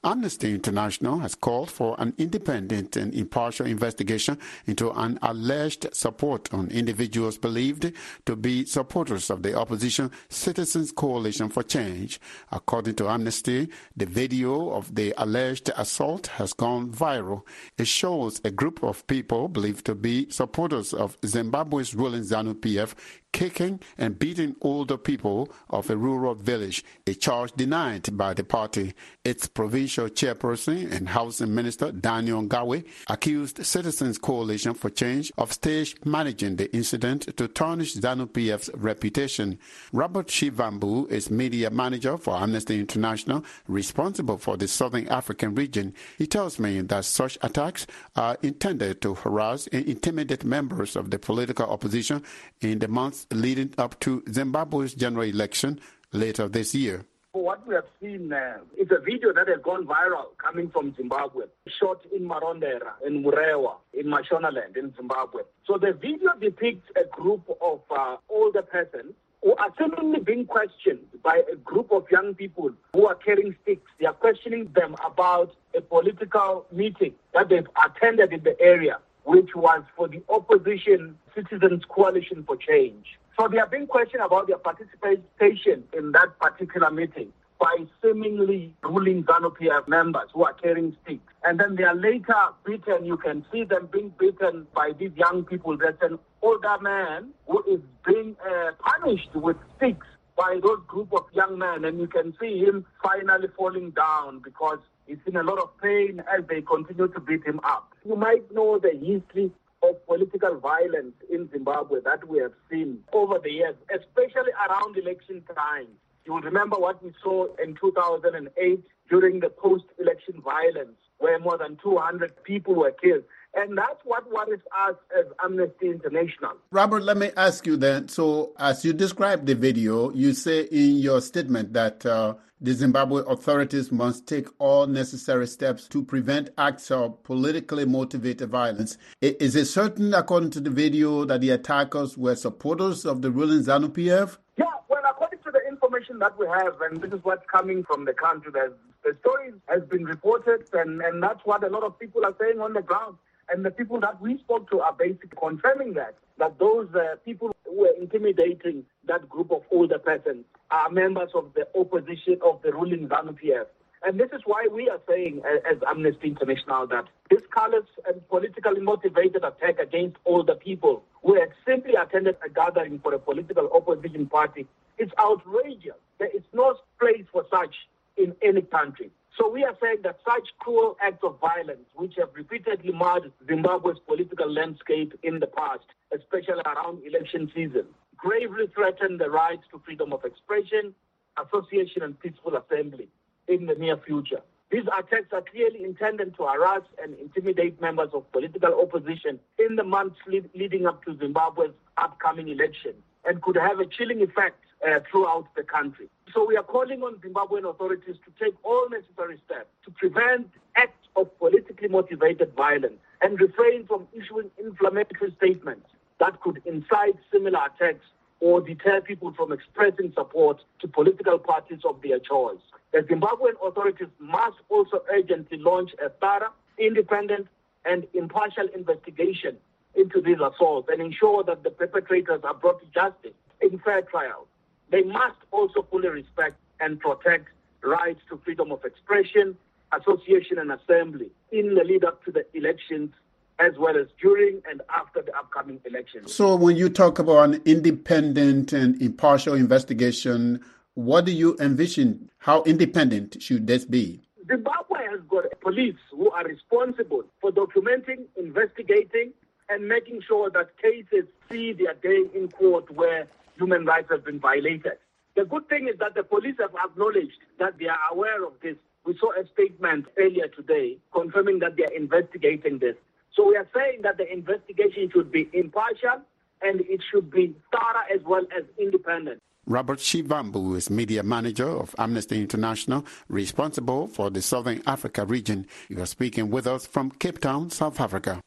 Amnesty 0.05 0.53
International 0.53 1.17
has 1.17 1.33
called 1.33 1.71
for 1.71 1.95
an 1.97 2.13
independent 2.19 2.95
and 2.95 3.11
impartial 3.15 3.65
investigation 3.65 4.37
into 4.67 4.91
an 4.91 5.17
alleged 5.23 5.87
support 5.95 6.53
on 6.53 6.69
individuals 6.69 7.39
believed 7.39 7.91
to 8.27 8.35
be 8.35 8.65
supporters 8.65 9.31
of 9.31 9.41
the 9.41 9.57
opposition 9.57 10.11
Citizens 10.29 10.91
Coalition 10.91 11.49
for 11.49 11.63
Change. 11.63 12.19
According 12.51 12.93
to 12.95 13.09
Amnesty, 13.09 13.67
the 13.97 14.05
video 14.05 14.69
of 14.69 14.93
the 14.93 15.11
alleged 15.17 15.71
assault 15.75 16.27
has 16.27 16.53
gone 16.53 16.91
viral. 16.91 17.41
It 17.79 17.87
shows 17.87 18.39
a 18.45 18.51
group 18.51 18.83
of 18.83 19.07
people 19.07 19.47
believed 19.47 19.87
to 19.87 19.95
be 19.95 20.29
supporters 20.29 20.93
of 20.93 21.17
Zimbabwe's 21.25 21.95
ruling 21.95 22.21
ZANU 22.21 22.53
PF 22.53 22.93
kicking 23.35 23.81
and 23.97 24.17
beating 24.17 24.55
older 24.61 24.95
people 24.97 25.49
of 25.69 25.89
a 25.89 25.97
rural 25.97 26.35
village, 26.35 26.85
a 27.05 27.13
charge 27.13 27.51
denied 27.51 28.15
by 28.15 28.33
the 28.33 28.45
party. 28.45 28.93
Its 29.25 29.45
provincial 29.45 30.07
chairperson 30.07 30.89
and 30.89 31.09
housing 31.09 31.53
minister, 31.53 31.91
Daniel 31.91 32.43
Garwe, 32.43 32.85
accused 33.09 33.65
Citizens 33.65 34.17
Coalition 34.17 34.73
for 34.73 34.89
Change 34.89 35.33
of 35.37 35.51
stage 35.51 35.97
managing 36.05 36.55
the 36.55 36.73
incident 36.73 37.35
to 37.35 37.49
tarnish 37.49 37.95
ZANU-PF's 37.95 38.69
reputation. 38.73 39.59
Robert 39.91 40.27
Shivambu 40.27 41.11
is 41.11 41.29
media 41.29 41.69
manager 41.69 42.17
for 42.17 42.37
Amnesty 42.37 42.79
International, 42.79 43.43
responsible 43.67 44.37
for 44.37 44.55
the 44.55 44.69
Southern 44.69 45.09
African 45.09 45.53
region. 45.55 45.93
He 46.17 46.25
tells 46.25 46.57
me 46.57 46.79
that 46.79 47.03
such 47.03 47.37
attacks 47.41 47.85
are 48.15 48.37
intended 48.41 49.01
to 49.01 49.13
harass 49.13 49.67
and 49.73 49.85
intimidate 49.85 50.45
members 50.45 50.95
of 50.95 51.11
the 51.11 51.19
political 51.19 51.65
opposition 51.65 52.23
in 52.61 52.79
the 52.79 52.87
months 52.87 53.24
leading 53.31 53.73
up 53.77 53.99
to 54.01 54.23
Zimbabwe's 54.29 54.93
general 54.93 55.23
election 55.23 55.79
later 56.11 56.47
this 56.47 56.73
year. 56.73 57.05
What 57.33 57.67
we 57.67 57.75
have 57.75 57.85
seen 58.01 58.31
uh, 58.31 58.59
is 58.77 58.87
a 58.91 58.99
video 59.01 59.33
that 59.33 59.49
has 59.49 59.59
gone 59.61 59.85
viral 59.85 60.37
coming 60.37 60.69
from 60.69 60.95
Zimbabwe, 60.95 61.45
shot 61.67 61.99
in 62.15 62.27
Marondera, 62.27 62.93
in 63.05 63.23
Murewa, 63.23 63.75
in 63.93 64.05
Mashonaland, 64.05 64.77
in 64.77 64.93
Zimbabwe. 64.95 65.41
So 65.67 65.77
the 65.77 65.91
video 65.91 66.31
depicts 66.39 66.89
a 66.95 67.05
group 67.09 67.43
of 67.61 67.81
uh, 67.91 68.15
older 68.29 68.61
persons 68.61 69.13
who 69.43 69.53
are 69.57 69.69
seemingly 69.77 70.21
being 70.21 70.45
questioned 70.45 71.01
by 71.23 71.41
a 71.51 71.55
group 71.57 71.91
of 71.91 72.05
young 72.09 72.33
people 72.33 72.71
who 72.93 73.05
are 73.05 73.15
carrying 73.15 73.53
sticks. 73.61 73.91
They 73.99 74.05
are 74.05 74.13
questioning 74.13 74.71
them 74.73 74.95
about 75.05 75.53
a 75.77 75.81
political 75.81 76.65
meeting 76.71 77.13
that 77.33 77.49
they've 77.49 77.67
attended 77.85 78.31
in 78.31 78.43
the 78.43 78.59
area 78.59 78.97
which 79.25 79.49
was 79.55 79.83
for 79.95 80.07
the 80.07 80.23
opposition 80.29 81.17
Citizens 81.35 81.83
Coalition 81.89 82.43
for 82.47 82.55
Change. 82.57 83.05
So 83.37 83.47
they 83.47 83.57
are 83.57 83.67
being 83.67 83.87
questioned 83.87 84.23
about 84.23 84.47
their 84.47 84.57
participation 84.57 85.83
in 85.93 86.11
that 86.13 86.39
particular 86.39 86.89
meeting. 86.89 87.33
by 87.59 87.85
seemingly 88.01 88.73
ruling 88.83 89.23
ZANU-PF 89.23 89.87
members 89.87 90.29
who 90.33 90.43
are 90.43 90.53
carrying 90.53 90.95
sticks. 91.03 91.33
And 91.43 91.59
then 91.59 91.75
they 91.75 91.83
are 91.83 91.95
later 91.95 92.33
beaten. 92.65 93.05
You 93.05 93.17
can 93.17 93.45
see 93.51 93.63
them 93.63 93.89
being 93.91 94.13
beaten 94.19 94.67
by 94.73 94.91
these 94.97 95.11
young 95.15 95.45
people. 95.45 95.77
There's 95.77 95.97
an 96.01 96.19
older 96.41 96.77
man 96.81 97.29
who 97.47 97.63
is 97.63 97.79
being 98.05 98.35
uh, 98.45 98.71
punished 98.79 99.33
with 99.35 99.57
sticks 99.77 100.07
by 100.35 100.59
those 100.61 100.79
group 100.87 101.13
of 101.13 101.25
young 101.33 101.57
men. 101.57 101.85
And 101.85 101.99
you 101.99 102.07
can 102.07 102.35
see 102.39 102.59
him 102.59 102.85
finally 103.01 103.47
falling 103.55 103.91
down 103.91 104.41
because 104.43 104.79
he's 105.07 105.17
in 105.25 105.35
a 105.35 105.43
lot 105.43 105.59
of 105.59 105.69
pain 105.81 106.23
as 106.35 106.45
they 106.47 106.61
continue 106.61 107.07
to 107.07 107.19
beat 107.19 107.45
him 107.45 107.59
up. 107.63 107.93
You 108.05 108.15
might 108.15 108.51
know 108.53 108.79
the 108.79 108.91
history 108.91 109.51
of 109.83 110.05
political 110.05 110.57
violence 110.59 111.13
in 111.29 111.49
Zimbabwe 111.51 112.01
that 112.01 112.27
we 112.27 112.39
have 112.39 112.53
seen 112.69 112.99
over 113.13 113.39
the 113.39 113.51
years, 113.51 113.75
especially 113.93 114.51
around 114.67 114.97
election 114.97 115.43
time. 115.55 115.87
You 116.25 116.33
will 116.33 116.41
remember 116.41 116.77
what 116.77 117.03
we 117.03 117.13
saw 117.21 117.47
in 117.63 117.75
2008 117.75 118.83
during 119.09 119.39
the 119.39 119.49
post-election 119.49 120.41
violence, 120.43 120.97
where 121.19 121.39
more 121.39 121.57
than 121.57 121.77
200 121.83 122.43
people 122.43 122.73
were 122.73 122.91
killed. 122.91 123.23
And 123.53 123.77
that's 123.77 123.99
what 124.03 124.29
worries 124.31 124.59
us 124.77 124.95
as 125.17 125.25
Amnesty 125.43 125.87
International. 125.87 126.53
Robert, 126.71 127.03
let 127.03 127.15
me 127.15 127.31
ask 127.37 127.65
you 127.65 127.77
then. 127.77 128.09
So, 128.09 128.53
as 128.59 128.83
you 128.83 128.91
describe 128.91 129.45
the 129.45 129.55
video, 129.55 130.11
you 130.11 130.33
say 130.33 130.63
in 130.63 130.97
your 130.97 131.21
statement 131.21 131.71
that 131.73 132.05
uh, 132.05 132.35
the 132.61 132.73
Zimbabwe 132.73 133.21
authorities 133.27 133.91
must 133.91 134.27
take 134.27 134.47
all 134.59 134.87
necessary 134.87 135.45
steps 135.45 135.87
to 135.89 136.03
prevent 136.03 136.49
acts 136.57 136.89
of 136.89 137.21
politically 137.23 137.85
motivated 137.85 138.49
violence. 138.49 138.97
Is 139.21 139.55
it 139.55 139.65
certain, 139.65 140.13
according 140.13 140.51
to 140.51 140.61
the 140.61 140.69
video, 140.69 141.25
that 141.25 141.41
the 141.41 141.49
attackers 141.49 142.17
were 142.17 142.35
supporters 142.35 143.05
of 143.05 143.21
the 143.21 143.29
ruling 143.29 143.59
ZANU 143.59 143.89
PF? 143.89 144.37
Yeah, 144.57 144.65
well, 144.87 145.01
according 145.09 145.39
to 145.39 145.51
the 145.51 145.59
information 145.67 146.19
that 146.19 146.37
we 146.39 146.47
have, 146.47 146.79
and 146.81 147.01
this 147.01 147.11
is 147.11 147.23
what's 147.23 147.45
coming 147.51 147.83
from 147.83 148.05
the 148.05 148.13
country, 148.13 148.51
the 148.53 149.17
story 149.19 149.51
has 149.67 149.83
been 149.83 150.05
reported, 150.05 150.67
and, 150.73 151.01
and 151.01 151.21
that's 151.21 151.41
what 151.43 151.63
a 151.63 151.67
lot 151.67 151.83
of 151.83 151.99
people 151.99 152.25
are 152.25 152.35
saying 152.39 152.59
on 152.59 152.73
the 152.73 152.81
ground. 152.81 153.17
And 153.49 153.63
the 153.63 153.71
people 153.71 153.99
that 153.99 154.19
we 154.21 154.37
spoke 154.39 154.69
to 154.71 154.81
are 154.81 154.93
basically 154.93 155.37
confirming 155.39 155.93
that, 155.93 156.15
that 156.39 156.57
those 156.57 156.87
uh, 156.95 157.15
people 157.23 157.51
who 157.65 157.81
were 157.81 157.93
intimidating 157.99 158.83
that 159.07 159.29
group 159.29 159.51
of 159.51 159.61
older 159.71 159.99
persons 159.99 160.45
are 160.71 160.89
members 160.89 161.29
of 161.35 161.53
the 161.53 161.67
opposition 161.79 162.39
of 162.43 162.61
the 162.63 162.71
ruling 162.71 163.07
ZANU-PF. 163.07 163.65
And 164.03 164.19
this 164.19 164.29
is 164.33 164.41
why 164.45 164.67
we 164.71 164.87
are 164.89 164.99
saying, 165.09 165.41
as 165.45 165.77
Amnesty 165.87 166.27
International, 166.27 166.85
that 166.87 167.05
this 167.31 167.41
callous 167.53 167.85
and 168.07 168.27
politically 168.29 168.81
motivated 168.81 169.43
attack 169.43 169.79
against 169.79 170.17
older 170.25 170.55
people 170.55 171.03
who 171.23 171.33
had 171.39 171.49
simply 171.65 171.93
attended 171.95 172.35
a 172.45 172.49
gathering 172.49 172.99
for 172.99 173.13
a 173.13 173.19
political 173.19 173.67
opposition 173.73 174.27
party 174.27 174.67
is 174.99 175.09
outrageous. 175.19 175.97
There 176.19 176.29
is 176.35 176.43
no 176.53 176.75
place 176.99 177.25
for 177.31 177.45
such 177.49 177.75
in 178.15 178.35
any 178.43 178.61
country. 178.61 179.09
So 179.37 179.49
we 179.49 179.63
are 179.63 179.75
saying 179.81 179.97
that 180.03 180.19
such 180.25 180.47
cruel 180.59 180.95
acts 181.01 181.23
of 181.23 181.39
violence, 181.39 181.85
which 181.95 182.13
have 182.17 182.29
repeatedly 182.33 182.93
marred 182.93 183.31
Zimbabwe's 183.47 183.97
political 184.07 184.49
landscape 184.51 185.13
in 185.23 185.39
the 185.39 185.47
past, 185.47 185.85
especially 186.15 186.61
around 186.65 187.01
election 187.05 187.51
season, 187.53 187.85
gravely 188.15 188.67
threaten 188.73 189.17
the 189.17 189.29
rights 189.29 189.63
to 189.71 189.81
freedom 189.83 190.13
of 190.13 190.23
expression, 190.23 190.95
association, 191.43 192.01
and 192.03 192.17
peaceful 192.19 192.55
assembly 192.55 193.09
in 193.47 193.65
the 193.65 193.75
near 193.75 193.97
future. 193.97 194.41
These 194.71 194.85
attacks 194.97 195.31
are 195.33 195.43
clearly 195.43 195.83
intended 195.83 196.35
to 196.37 196.43
harass 196.43 196.81
and 197.01 197.13
intimidate 197.19 197.79
members 197.81 198.09
of 198.13 198.31
political 198.31 198.73
opposition 198.79 199.39
in 199.59 199.75
the 199.75 199.83
months 199.83 200.17
lead, 200.27 200.49
leading 200.55 200.85
up 200.85 201.03
to 201.05 201.17
Zimbabwe's 201.17 201.73
upcoming 201.97 202.47
election 202.47 202.93
and 203.25 203.41
could 203.41 203.57
have 203.57 203.79
a 203.79 203.85
chilling 203.85 204.21
effect 204.21 204.64
uh, 204.85 204.99
throughout 205.09 205.47
the 205.55 205.63
country. 205.63 206.07
So 206.33 206.45
we 206.45 206.57
are 206.57 206.63
calling 206.63 207.01
on 207.01 207.15
Zimbabwean 207.15 207.69
authorities 207.69 208.15
to 208.25 208.43
take 208.43 208.53
all 208.63 208.87
necessary 208.89 209.39
steps 209.45 209.67
to 209.85 209.91
prevent 209.91 210.49
acts 210.75 211.07
of 211.15 211.37
politically 211.39 211.87
motivated 211.87 212.53
violence 212.55 212.99
and 213.21 213.39
refrain 213.39 213.85
from 213.87 214.07
issuing 214.13 214.51
inflammatory 214.59 215.33
statements 215.37 215.87
that 216.19 216.39
could 216.41 216.61
incite 216.65 217.15
similar 217.31 217.59
attacks 217.65 218.05
or 218.41 218.61
deter 218.61 219.01
people 219.01 219.33
from 219.33 219.51
expressing 219.51 220.11
support 220.13 220.61
to 220.79 220.87
political 220.87 221.39
parties 221.39 221.79
of 221.85 222.01
their 222.01 222.19
choice. 222.19 222.59
The 222.91 222.99
Zimbabwean 222.99 223.53
authorities 223.65 224.09
must 224.19 224.57
also 224.69 225.03
urgently 225.11 225.57
launch 225.57 225.91
a 226.03 226.09
thorough, 226.09 226.53
independent, 226.77 227.47
and 227.85 228.05
impartial 228.13 228.67
investigation 228.75 229.57
into 229.95 230.21
these 230.21 230.37
assaults 230.37 230.89
and 230.91 231.01
ensure 231.01 231.43
that 231.43 231.63
the 231.63 231.69
perpetrators 231.69 232.41
are 232.43 232.53
brought 232.53 232.81
to 232.81 232.85
justice 232.87 233.33
in 233.61 233.79
fair 233.79 234.01
trials. 234.01 234.47
They 234.95 235.03
must 235.03 235.39
also 235.51 235.85
fully 235.91 236.07
respect 236.07 236.55
and 236.79 236.97
protect 237.01 237.49
rights 237.81 238.21
to 238.29 238.39
freedom 238.45 238.71
of 238.71 238.85
expression, 238.85 239.57
association, 239.91 240.57
and 240.57 240.71
assembly 240.71 241.31
in 241.51 241.75
the 241.75 241.83
lead 241.83 242.05
up 242.05 242.23
to 242.23 242.31
the 242.31 242.45
elections 242.53 243.11
as 243.59 243.73
well 243.77 243.97
as 243.97 244.07
during 244.21 244.61
and 244.69 244.81
after 244.97 245.21
the 245.21 245.35
upcoming 245.35 245.81
elections. 245.83 246.33
So, 246.33 246.55
when 246.55 246.77
you 246.77 246.87
talk 246.87 247.19
about 247.19 247.49
an 247.49 247.61
independent 247.65 248.71
and 248.71 249.01
impartial 249.01 249.53
investigation, 249.53 250.63
what 250.93 251.25
do 251.25 251.33
you 251.33 251.57
envision? 251.59 252.29
How 252.37 252.63
independent 252.63 253.41
should 253.41 253.67
this 253.67 253.83
be? 253.83 254.21
Zimbabwe 254.47 255.07
has 255.11 255.19
got 255.27 255.43
police 255.59 255.99
who 256.09 256.31
are 256.31 256.45
responsible 256.45 257.23
for 257.41 257.51
documenting, 257.51 258.27
investigating, 258.37 259.33
and 259.67 259.89
making 259.89 260.21
sure 260.25 260.49
that 260.51 260.69
cases 260.81 261.25
see 261.51 261.73
their 261.73 261.95
day 261.95 262.29
in 262.33 262.47
court 262.47 262.89
where 262.91 263.27
human 263.57 263.85
rights 263.85 264.07
have 264.11 264.25
been 264.25 264.39
violated. 264.39 264.93
The 265.35 265.45
good 265.45 265.67
thing 265.67 265.87
is 265.87 265.99
that 265.99 266.15
the 266.15 266.23
police 266.23 266.55
have 266.59 266.71
acknowledged 266.83 267.39
that 267.59 267.77
they 267.77 267.87
are 267.87 267.99
aware 268.11 268.45
of 268.45 268.53
this. 268.63 268.75
We 269.05 269.17
saw 269.19 269.31
a 269.31 269.45
statement 269.53 270.05
earlier 270.17 270.47
today 270.47 270.97
confirming 271.13 271.59
that 271.59 271.75
they 271.75 271.83
are 271.83 271.93
investigating 271.93 272.79
this. 272.79 272.95
So 273.35 273.49
we 273.49 273.57
are 273.57 273.67
saying 273.75 274.01
that 274.03 274.17
the 274.17 274.31
investigation 274.31 275.09
should 275.11 275.31
be 275.31 275.49
impartial 275.53 276.21
and 276.61 276.81
it 276.81 277.01
should 277.11 277.29
be 277.29 277.53
thorough 277.71 278.15
as 278.15 278.23
well 278.25 278.45
as 278.57 278.63
independent. 278.79 279.41
Robert 279.67 279.99
Shivambu 279.99 280.77
is 280.77 280.89
media 280.89 281.23
manager 281.23 281.67
of 281.67 281.95
Amnesty 281.97 282.39
International, 282.39 283.03
responsible 283.27 284.07
for 284.07 284.29
the 284.29 284.41
Southern 284.41 284.81
Africa 284.85 285.25
region. 285.25 285.67
You 285.89 286.01
are 286.01 286.05
speaking 286.05 286.51
with 286.51 286.67
us 286.67 286.85
from 286.85 287.11
Cape 287.11 287.41
Town, 287.41 287.71
South 287.71 287.99
Africa. 287.99 288.39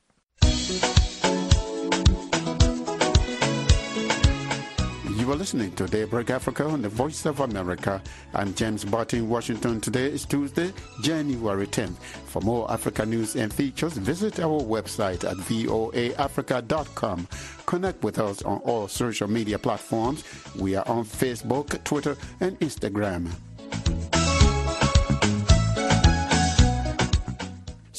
You 5.28 5.34
are 5.34 5.36
listening 5.36 5.72
to 5.72 5.86
Daybreak 5.86 6.30
Africa 6.30 6.64
on 6.64 6.80
the 6.80 6.88
Voice 6.88 7.26
of 7.26 7.40
America. 7.40 8.00
I'm 8.32 8.54
James 8.54 8.82
Barton, 8.82 9.28
Washington. 9.28 9.78
Today 9.78 10.06
is 10.06 10.24
Tuesday, 10.24 10.72
January 11.02 11.66
10th. 11.66 11.98
For 11.98 12.40
more 12.40 12.72
Africa 12.72 13.04
news 13.04 13.36
and 13.36 13.52
features, 13.52 13.92
visit 13.92 14.40
our 14.40 14.58
website 14.62 15.30
at 15.30 15.36
voaafrica.com. 15.36 17.28
Connect 17.66 18.02
with 18.02 18.18
us 18.18 18.40
on 18.40 18.56
all 18.60 18.88
social 18.88 19.28
media 19.28 19.58
platforms. 19.58 20.24
We 20.56 20.76
are 20.76 20.88
on 20.88 21.04
Facebook, 21.04 21.84
Twitter, 21.84 22.16
and 22.40 22.58
Instagram. 22.60 23.28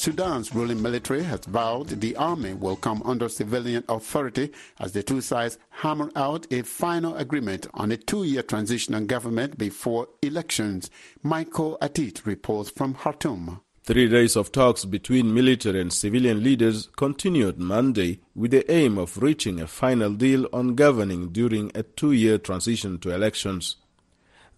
Sudan's 0.00 0.54
ruling 0.54 0.80
military 0.80 1.22
has 1.24 1.40
vowed 1.40 1.88
the 1.88 2.16
army 2.16 2.54
will 2.54 2.74
come 2.74 3.02
under 3.04 3.28
civilian 3.28 3.84
authority 3.86 4.50
as 4.78 4.92
the 4.92 5.02
two 5.02 5.20
sides 5.20 5.58
hammer 5.68 6.10
out 6.16 6.46
a 6.50 6.62
final 6.62 7.14
agreement 7.16 7.66
on 7.74 7.92
a 7.92 7.98
two-year 7.98 8.42
transitional 8.42 9.04
government 9.04 9.58
before 9.58 10.08
elections. 10.22 10.90
Michael 11.22 11.76
Atit 11.82 12.24
reports 12.24 12.70
from 12.70 12.94
Khartoum. 12.94 13.60
Three 13.82 14.08
days 14.08 14.36
of 14.36 14.52
talks 14.52 14.86
between 14.86 15.34
military 15.34 15.82
and 15.82 15.92
civilian 15.92 16.42
leaders 16.42 16.88
continued 16.96 17.58
Monday 17.58 18.20
with 18.34 18.52
the 18.52 18.72
aim 18.72 18.96
of 18.96 19.18
reaching 19.22 19.60
a 19.60 19.66
final 19.66 20.14
deal 20.14 20.48
on 20.50 20.76
governing 20.76 21.28
during 21.28 21.72
a 21.74 21.82
two-year 21.82 22.38
transition 22.38 22.98
to 23.00 23.14
elections. 23.14 23.76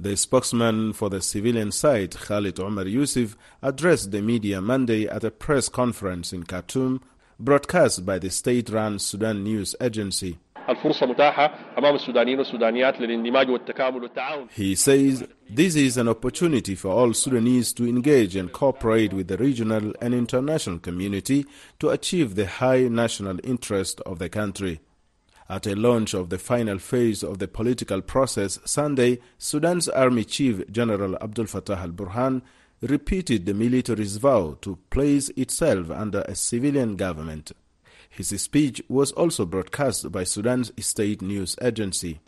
The 0.02 0.16
spokesman 0.16 0.94
for 0.94 1.09
the 1.11 1.23
civilian 1.23 1.71
side, 1.71 2.16
Khalid 2.16 2.59
Omar 2.59 2.88
Yusuf, 2.88 3.37
addressed 3.62 4.11
the 4.11 4.21
media 4.21 4.61
Monday 4.61 5.06
at 5.06 5.23
a 5.23 5.30
press 5.30 5.68
conference 5.68 6.32
in 6.32 6.42
Khartoum, 6.42 7.00
broadcast 7.38 8.04
by 8.04 8.18
the 8.18 8.28
state-run 8.28 8.99
Sudan 8.99 9.44
News 9.44 9.76
Agency. 9.80 10.40
He 14.50 14.75
says 14.75 15.25
this 15.49 15.76
is 15.76 15.97
an 15.97 16.09
opportunity 16.09 16.75
for 16.75 16.88
all 16.88 17.14
Sudanese 17.14 17.73
to 17.75 17.88
engage 17.88 18.35
and 18.35 18.52
cooperate 18.52 19.12
with 19.12 19.28
the 19.28 19.37
regional 19.37 19.92
and 20.00 20.14
international 20.14 20.80
community 20.80 21.47
to 21.78 21.90
achieve 21.90 22.35
the 22.35 22.47
high 22.47 22.88
national 22.88 23.38
interest 23.44 24.00
of 24.00 24.18
the 24.18 24.28
country. 24.28 24.80
At 25.52 25.66
a 25.66 25.76
launch 25.76 26.14
of 26.14 26.30
the 26.30 26.38
final 26.38 26.78
phase 26.78 27.23
of 27.23 27.38
the 27.38 27.47
political 27.47 28.00
process 28.00 28.59
Sunday, 28.64 29.18
Sudan's 29.37 29.87
Army 29.87 30.25
Chief 30.25 30.62
General 30.73 31.14
Abdel 31.21 31.44
Fattah 31.44 31.76
al 31.76 31.90
Burhan 31.90 32.40
repeated 32.80 33.44
the 33.44 33.52
military's 33.52 34.16
vow 34.16 34.56
to 34.62 34.78
place 34.88 35.28
itself 35.37 35.90
under 35.90 36.23
a 36.23 36.35
civilian 36.35 36.97
government. 36.97 37.52
His 38.09 38.28
speech 38.40 38.82
was 38.88 39.12
also 39.12 39.44
broadcast 39.44 40.11
by 40.11 40.25
Sudan's 40.25 40.73
state 40.82 41.21
news 41.21 41.54
agency. 41.61 42.21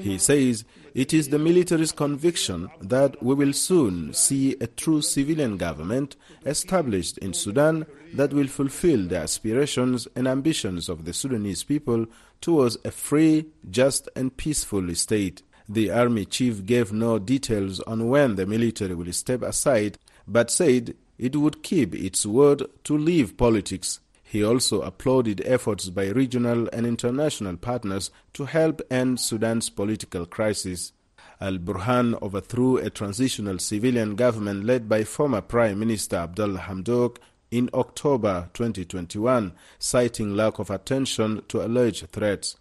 He 0.00 0.18
says 0.18 0.64
it 0.98 1.14
is 1.14 1.28
the 1.28 1.38
military's 1.38 1.92
conviction 1.92 2.68
that 2.80 3.22
we 3.22 3.32
will 3.32 3.52
soon 3.52 4.12
see 4.12 4.56
a 4.60 4.66
true 4.66 5.00
civilian 5.00 5.56
government 5.56 6.16
established 6.44 7.18
in 7.18 7.32
Sudan 7.32 7.86
that 8.14 8.32
will 8.32 8.48
fulfill 8.48 9.06
the 9.06 9.16
aspirations 9.16 10.08
and 10.16 10.26
ambitions 10.26 10.88
of 10.88 11.04
the 11.04 11.12
Sudanese 11.12 11.62
people 11.62 12.04
towards 12.40 12.78
a 12.84 12.90
free, 12.90 13.46
just, 13.70 14.08
and 14.16 14.36
peaceful 14.36 14.92
state. 14.96 15.40
The 15.68 15.92
army 15.92 16.24
chief 16.24 16.66
gave 16.66 16.92
no 16.92 17.20
details 17.20 17.78
on 17.82 18.08
when 18.08 18.34
the 18.34 18.46
military 18.46 18.96
will 18.96 19.12
step 19.12 19.42
aside, 19.42 19.98
but 20.26 20.50
said 20.50 20.96
it 21.16 21.36
would 21.36 21.62
keep 21.62 21.94
its 21.94 22.26
word 22.26 22.64
to 22.82 22.98
leave 22.98 23.36
politics. 23.36 24.00
He 24.30 24.44
also 24.44 24.82
applauded 24.82 25.40
efforts 25.46 25.88
by 25.88 26.08
regional 26.08 26.68
and 26.70 26.86
international 26.86 27.56
partners 27.56 28.10
to 28.34 28.44
help 28.44 28.82
end 28.90 29.20
Sudan's 29.20 29.70
political 29.70 30.26
crisis. 30.26 30.92
Al 31.40 31.56
Burhan 31.56 32.20
overthrew 32.20 32.76
a 32.76 32.90
transitional 32.90 33.58
civilian 33.58 34.16
government 34.16 34.64
led 34.64 34.86
by 34.86 35.04
former 35.04 35.40
Prime 35.40 35.78
Minister 35.78 36.16
Abdullah 36.16 36.60
Hamdok 36.60 37.16
in 37.50 37.70
October 37.72 38.50
2021, 38.52 39.54
citing 39.78 40.36
lack 40.36 40.58
of 40.58 40.68
attention 40.68 41.40
to 41.48 41.64
alleged 41.64 42.10
threats. 42.10 42.56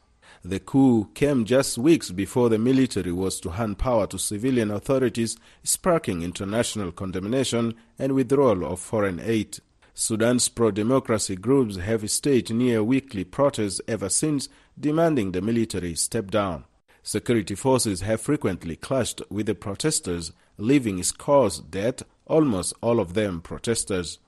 The 0.46 0.62
coup 0.62 1.10
came 1.14 1.44
just 1.44 1.78
weeks 1.78 2.12
before 2.12 2.48
the 2.48 2.58
military 2.58 3.12
was 3.12 3.42
to 3.42 3.50
hand 3.50 3.78
power 3.78 4.08
to 4.08 4.18
civilian 4.18 4.72
authorities, 4.72 5.36
sparking 5.64 6.22
international 6.22 6.94
condemnation 6.94 7.76
and 8.00 8.14
withdrawal 8.14 8.64
of 8.64 8.80
foreign 8.80 9.20
aid. 9.20 9.60
Sudan's 10.00 10.48
pro 10.48 10.70
democracy 10.70 11.36
groups 11.36 11.77
have 11.77 12.08
staged 12.12 12.54
near 12.54 12.84
weekly 12.84 13.24
protests 13.24 13.82
ever 13.88 14.10
since, 14.10 14.48
demanding 14.80 15.32
the 15.32 15.42
military 15.42 15.96
step 15.96 16.30
down. 16.30 16.66
Security 17.01 17.56
forces 17.56 18.01
have 18.01 18.22
frequently 18.22 18.75
clashed 18.75 19.24
with 19.32 19.48
the 19.48 19.56
protesters, 19.56 20.34
leaving 20.60 21.01
scores 21.01 21.58
dead, 21.62 22.04
almost 22.27 22.75
all 22.80 23.00
of 23.00 23.16
them 23.16 23.42
protesters. 23.42 24.20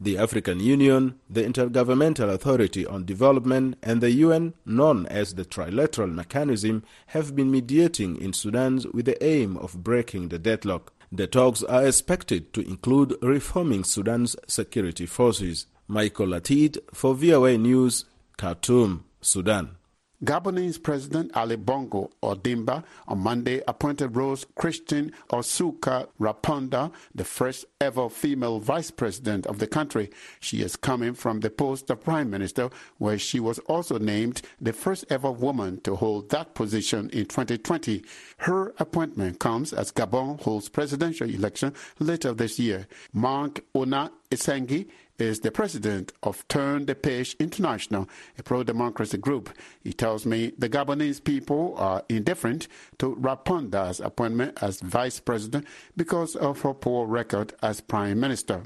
The 0.00 0.16
African 0.16 0.58
Union, 0.58 1.20
the 1.28 1.42
Intergovernmental 1.42 2.32
Authority 2.32 2.86
on 2.86 3.04
Development, 3.04 3.76
and 3.82 4.00
the 4.00 4.12
UN, 4.12 4.54
known 4.64 5.04
as 5.04 5.34
the 5.34 5.44
Trilateral 5.44 6.14
Mechanism, 6.14 6.82
have 7.08 7.36
been 7.36 7.50
mediating 7.50 8.16
in 8.18 8.32
Sudan 8.32 8.80
with 8.94 9.04
the 9.04 9.22
aim 9.22 9.58
of 9.58 9.84
breaking 9.84 10.30
the 10.30 10.38
deadlock. 10.38 10.94
The 11.12 11.26
talks 11.26 11.64
are 11.64 11.86
expected 11.86 12.52
to 12.52 12.60
include 12.60 13.16
reforming 13.20 13.82
Sudan's 13.82 14.36
security 14.46 15.06
forces. 15.06 15.66
Michael 15.88 16.28
Atit 16.28 16.78
for 16.94 17.16
VOA 17.16 17.58
News, 17.58 18.04
Khartoum, 18.38 19.02
Sudan. 19.20 19.76
Gabonese 20.22 20.82
President 20.82 21.34
Ali 21.34 21.56
Bongo 21.56 22.10
Ondimba 22.22 22.84
on 23.08 23.18
Monday 23.20 23.62
appointed 23.66 24.14
Rose 24.14 24.44
Christine 24.54 25.12
Ossouka 25.30 26.08
Raponda 26.20 26.92
the 27.14 27.24
first 27.24 27.64
ever 27.80 28.10
female 28.10 28.60
vice 28.60 28.90
president 28.90 29.46
of 29.46 29.58
the 29.58 29.66
country. 29.66 30.10
She 30.38 30.60
is 30.60 30.76
coming 30.76 31.14
from 31.14 31.40
the 31.40 31.48
post 31.48 31.88
of 31.88 32.04
prime 32.04 32.28
minister, 32.28 32.68
where 32.98 33.18
she 33.18 33.40
was 33.40 33.58
also 33.60 33.98
named 33.98 34.42
the 34.60 34.74
first 34.74 35.06
ever 35.08 35.30
woman 35.30 35.80
to 35.82 35.96
hold 35.96 36.28
that 36.30 36.54
position 36.54 37.08
in 37.10 37.24
2020. 37.24 38.04
Her 38.38 38.74
appointment 38.78 39.38
comes 39.38 39.72
as 39.72 39.90
Gabon 39.90 40.40
holds 40.42 40.68
presidential 40.68 41.30
election 41.30 41.72
later 41.98 42.34
this 42.34 42.58
year. 42.58 42.86
Marc 43.14 43.60
Ona 43.74 44.10
Essangui 44.30 44.88
is 45.20 45.40
the 45.40 45.50
president 45.50 46.12
of 46.22 46.46
Turn 46.48 46.86
the 46.86 46.94
Page 46.94 47.36
International, 47.38 48.08
a 48.38 48.42
pro 48.42 48.62
democracy 48.62 49.18
group. 49.18 49.50
He 49.82 49.92
tells 49.92 50.24
me 50.24 50.52
the 50.58 50.68
Gabonese 50.68 51.22
people 51.22 51.74
are 51.76 52.02
indifferent 52.08 52.68
to 52.98 53.16
Raponda's 53.16 54.00
appointment 54.00 54.58
as 54.62 54.80
vice 54.80 55.20
president 55.20 55.66
because 55.96 56.36
of 56.36 56.62
her 56.62 56.74
poor 56.74 57.06
record 57.06 57.54
as 57.62 57.80
prime 57.80 58.18
minister. 58.20 58.62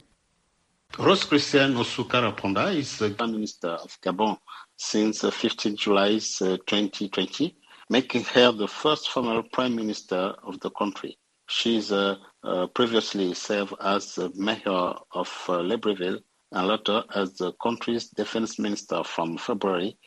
Rose 0.98 1.24
Christian 1.24 1.74
Ossouka 1.74 2.22
Raponda 2.22 2.74
is 2.74 2.98
the 2.98 3.10
prime 3.10 3.32
minister 3.32 3.70
of 3.70 3.98
Gabon 4.00 4.38
since 4.76 5.22
15 5.22 5.76
July 5.76 6.18
2020, 6.18 7.56
making 7.90 8.22
her 8.24 8.52
the 8.52 8.68
first 8.68 9.10
female 9.10 9.42
prime 9.42 9.74
minister 9.74 10.34
of 10.44 10.60
the 10.60 10.70
country. 10.70 11.18
She's 11.48 11.90
uh, 11.90 12.16
uh, 12.42 12.68
previously 12.68 13.34
served 13.34 13.74
as 13.80 14.14
the 14.14 14.30
mayor 14.34 14.94
of 15.12 15.28
uh, 15.48 15.58
Libreville 15.58 16.20
and 16.54 16.68
later 16.68 17.02
as 17.14 17.34
the 17.34 17.52
country's 17.62 18.08
defense 18.08 18.58
minister 18.58 19.02
from 19.04 19.36
February 19.36 19.98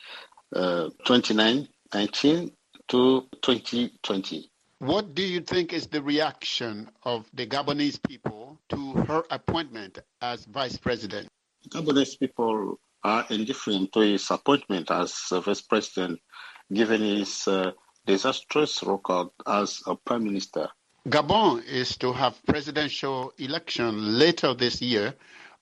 uh, 0.55 0.89
2019 1.05 2.51
to 2.87 3.27
2020. 3.41 4.49
What 4.79 5.13
do 5.13 5.23
you 5.23 5.41
think 5.41 5.73
is 5.73 5.87
the 5.87 6.01
reaction 6.01 6.89
of 7.03 7.25
the 7.33 7.45
Gabonese 7.45 8.01
people 8.07 8.59
to 8.69 8.93
her 8.93 9.23
appointment 9.29 9.99
as 10.21 10.45
vice 10.45 10.77
president? 10.77 11.27
Gabonese 11.69 12.17
people 12.19 12.79
are 13.03 13.25
indifferent 13.29 13.91
to 13.93 14.01
his 14.01 14.29
appointment 14.31 14.89
as 14.89 15.13
vice 15.31 15.61
president, 15.61 16.19
given 16.71 17.01
his 17.01 17.47
uh, 17.47 17.71
disastrous 18.05 18.83
record 18.83 19.27
as 19.45 19.81
a 19.85 19.95
prime 19.95 20.23
minister. 20.23 20.69
Gabon 21.09 21.63
is 21.65 21.97
to 21.97 22.13
have 22.13 22.45
presidential 22.45 23.33
election 23.37 24.19
later 24.19 24.53
this 24.53 24.81
year. 24.81 25.13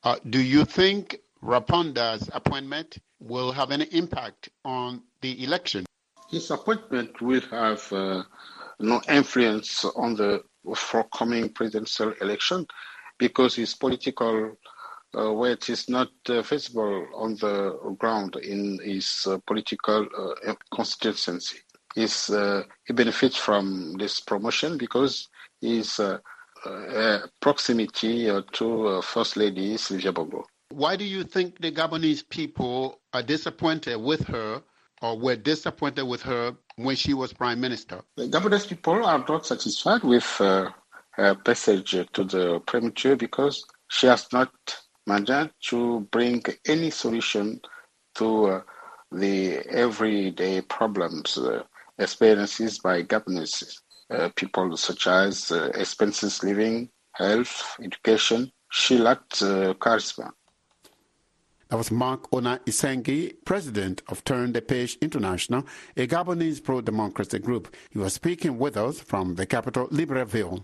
Uh, 0.05 0.17
do 0.29 0.39
you 0.39 0.63
think 0.63 1.17
Raponda's 1.43 2.29
appointment 2.31 2.99
will 3.19 3.51
have 3.51 3.71
any 3.71 3.85
impact 3.85 4.49
on 4.63 5.01
the 5.21 5.43
election? 5.43 5.83
His 6.29 6.51
appointment 6.51 7.19
will 7.21 7.41
have 7.49 7.91
uh, 7.91 8.21
no 8.79 9.01
influence 9.09 9.83
on 9.83 10.13
the 10.13 10.43
forthcoming 10.75 11.49
presidential 11.49 12.13
election 12.21 12.67
because 13.17 13.55
his 13.55 13.73
political 13.73 14.55
uh, 15.17 15.33
weight 15.33 15.69
is 15.69 15.89
not 15.89 16.09
uh, 16.29 16.43
visible 16.43 17.07
on 17.15 17.33
the 17.37 17.95
ground 17.97 18.35
in 18.35 18.79
his 18.83 19.25
uh, 19.27 19.39
political 19.47 20.05
uh, 20.15 20.53
constituency. 20.71 21.57
He's, 21.95 22.27
he 22.27 22.93
benefits 22.93 23.37
from 23.37 23.93
this 23.97 24.19
promotion 24.19 24.77
because 24.77 25.29
his 25.61 25.99
uh, 25.99 26.19
proximity 27.41 28.29
uh, 28.29 28.41
to 28.53 28.87
uh, 28.87 29.01
First 29.01 29.37
Lady 29.37 29.77
Sylvia 29.77 30.11
Bongo. 30.11 30.45
Why 30.69 30.95
do 30.95 31.05
you 31.05 31.23
think 31.23 31.61
the 31.61 31.71
Gabonese 31.71 32.27
people 32.27 32.99
are 33.13 33.21
disappointed 33.21 33.97
with 33.97 34.25
her 34.27 34.61
or 35.01 35.17
were 35.17 35.35
disappointed 35.35 36.05
with 36.05 36.21
her 36.23 36.55
when 36.77 36.95
she 36.95 37.13
was 37.13 37.33
prime 37.33 37.61
minister? 37.61 38.01
The 38.17 38.27
Gabonese 38.27 38.67
people 38.67 39.05
are 39.05 39.23
not 39.27 39.45
satisfied 39.45 40.03
with 40.03 40.41
uh, 40.41 40.71
her 41.11 41.35
passage 41.35 41.91
to 41.91 42.23
the 42.23 42.59
premature 42.65 43.15
because 43.15 43.63
she 43.89 44.07
has 44.07 44.27
not 44.33 44.51
managed 45.07 45.53
to 45.69 46.01
bring 46.11 46.43
any 46.67 46.89
solution 46.89 47.61
to 48.15 48.45
uh, 48.45 48.61
the 49.11 49.59
everyday 49.69 50.61
problems 50.61 51.37
uh, 51.37 51.63
experienced 51.99 52.81
by 52.83 53.03
Gabonese 53.03 53.63
uh, 53.63 53.84
people 54.35 54.75
such 54.77 55.07
as 55.07 55.51
uh, 55.51 55.71
expenses 55.75 56.43
living, 56.43 56.89
health, 57.13 57.77
education. 57.81 58.51
She 58.71 58.97
lacked 58.97 59.41
uh, 59.41 59.73
charisma. 59.75 60.31
That 61.69 61.77
was 61.77 61.89
Marc 61.89 62.31
Ona 62.31 62.59
Essangui, 62.67 63.33
president 63.43 64.03
of 64.07 64.23
Turn 64.23 64.53
the 64.53 64.61
Page 64.61 64.97
International, 65.01 65.65
a 65.97 66.05
Gabonese 66.05 66.63
pro-democracy 66.63 67.39
group. 67.39 67.75
He 67.89 67.97
was 67.97 68.13
speaking 68.13 68.59
with 68.59 68.77
us 68.77 68.99
from 68.99 69.35
the 69.35 69.47
capital, 69.47 69.87
Libreville. 69.87 70.63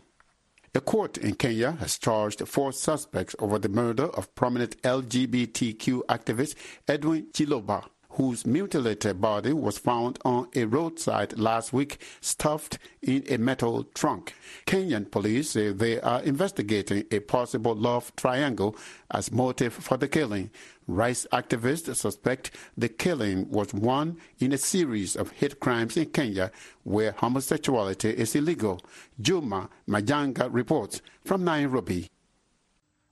A 0.76 0.80
court 0.80 1.18
in 1.18 1.36
Kenya 1.36 1.74
has 1.74 1.98
charged 1.98 2.48
four 2.48 2.72
suspects 2.72 3.36
over 3.40 3.58
the 3.58 3.68
murder 3.68 4.06
of 4.06 4.34
prominent 4.36 4.82
LGBTQ 4.84 6.04
activist 6.06 6.56
Edwin 6.88 7.28
Chiloba 7.34 7.84
whose 8.12 8.46
mutilated 8.46 9.22
body 9.22 9.54
was 9.54 9.78
found 9.78 10.20
on 10.26 10.48
a 10.56 10.66
roadside 10.66 11.38
last 11.40 11.72
week, 11.72 12.02
stuffed 12.20 12.78
in 13.02 13.24
a 13.30 13.38
metal 13.38 13.84
trunk. 13.96 14.34
Kenyan 14.66 15.10
police 15.10 15.52
say 15.52 15.72
they 15.72 16.00
are 16.02 16.22
investigating 16.24 17.06
a 17.12 17.20
possible 17.20 17.76
love 17.76 18.14
triangle 18.16 18.76
as 19.12 19.32
motive 19.32 19.74
for 19.74 19.98
the 19.98 20.08
killing. 20.08 20.50
Rights 20.88 21.26
activists 21.32 21.96
suspect 21.96 22.52
the 22.78 22.90
killing 22.90 23.50
was 23.50 23.74
one 23.74 24.18
in 24.40 24.52
a 24.52 24.58
series 24.58 25.16
of 25.16 25.32
hate 25.32 25.60
crimes 25.60 25.96
in 25.96 26.08
Kenya 26.08 26.52
where 26.84 27.14
homosexuality 27.14 28.10
is 28.10 28.36
illegal. 28.36 28.82
Juma 29.20 29.70
Majanga 29.88 30.50
reports 30.52 31.02
from 31.24 31.46
Nairobi. 31.46 32.10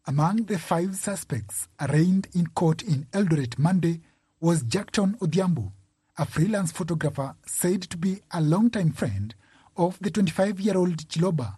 Among 0.06 0.44
the 0.44 0.58
five 0.58 0.96
suspects 0.96 1.68
arraigned 1.80 2.28
in 2.34 2.48
court 2.48 2.82
in 2.82 3.06
Eldoret 3.14 3.60
Monday 3.60 4.02
was 4.42 4.64
Jackton 4.64 5.18
Odhiambo, 5.20 5.72
a 6.18 6.26
freelance 6.26 6.72
photographer 6.72 7.36
said 7.46 7.82
to 7.84 7.98
be 7.98 8.22
a 8.32 8.40
longtime 8.42 8.92
friend 8.92 9.36
of 9.76 9.98
the 10.00 10.10
25 10.10 10.60
year 10.62 10.78
old 10.78 10.98
Chiloba, 11.10 11.56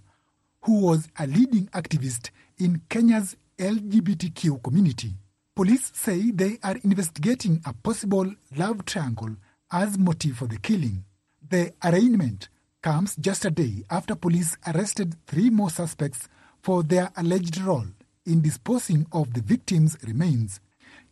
who 0.64 0.80
was 0.82 1.08
a 1.20 1.28
leading 1.28 1.68
activist 1.68 2.32
in 2.58 2.82
Kenya's 2.90 3.36
LGBTQ 3.60 4.64
community. 4.64 5.14
Police 5.56 5.92
say 5.94 6.32
they 6.32 6.58
are 6.64 6.78
investigating 6.84 7.62
a 7.66 7.74
possible 7.74 8.34
love 8.56 8.84
triangle 8.86 9.36
as 9.72 9.98
motive 10.00 10.38
for 10.38 10.48
the 10.48 10.58
killing. 10.58 11.04
The 11.48 11.74
arraignment 11.84 12.50
comes 12.82 13.16
just 13.18 13.46
a 13.46 13.52
day 13.52 13.84
after 13.92 14.16
police 14.16 14.58
arrested 14.66 15.16
three 15.28 15.52
more 15.52 15.70
suspects 15.70 16.28
for 16.64 16.82
their 16.82 17.12
alleged 17.16 17.60
role 17.60 17.86
in 18.26 18.42
disposing 18.42 19.06
of 19.12 19.34
the 19.34 19.42
victims' 19.42 19.98
remains. 20.04 20.60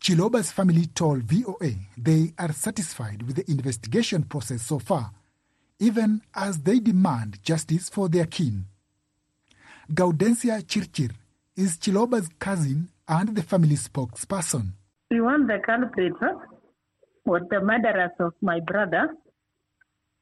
Chiloba's 0.02 0.52
family 0.52 0.86
told 0.88 1.24
VOA 1.24 1.74
they 1.98 2.34
are 2.38 2.54
satisfied 2.54 3.24
with 3.24 3.36
the 3.36 3.52
investigation 3.52 4.24
process 4.24 4.62
so 4.62 4.80
far, 4.80 5.12
even 5.80 6.22
as 6.34 6.60
they 6.60 6.80
demand 6.80 7.44
justice 7.44 7.90
for 7.90 8.08
their 8.08 8.26
kin. 8.26 8.66
Gaudencia 9.94 10.62
Chirchir 10.64 11.12
is 11.58 11.78
Chiloba's 11.78 12.30
cousin 12.40 12.90
and 13.08 13.36
the 13.36 13.44
family 13.44 13.76
spokesperson. 13.76 14.74
We 15.12 15.20
want 15.20 15.48
the 15.48 15.60
culprits, 15.66 16.18
or 17.26 17.42
the 17.50 17.60
murderers 17.60 18.12
of 18.20 18.34
my 18.42 18.60
brother, 18.62 19.10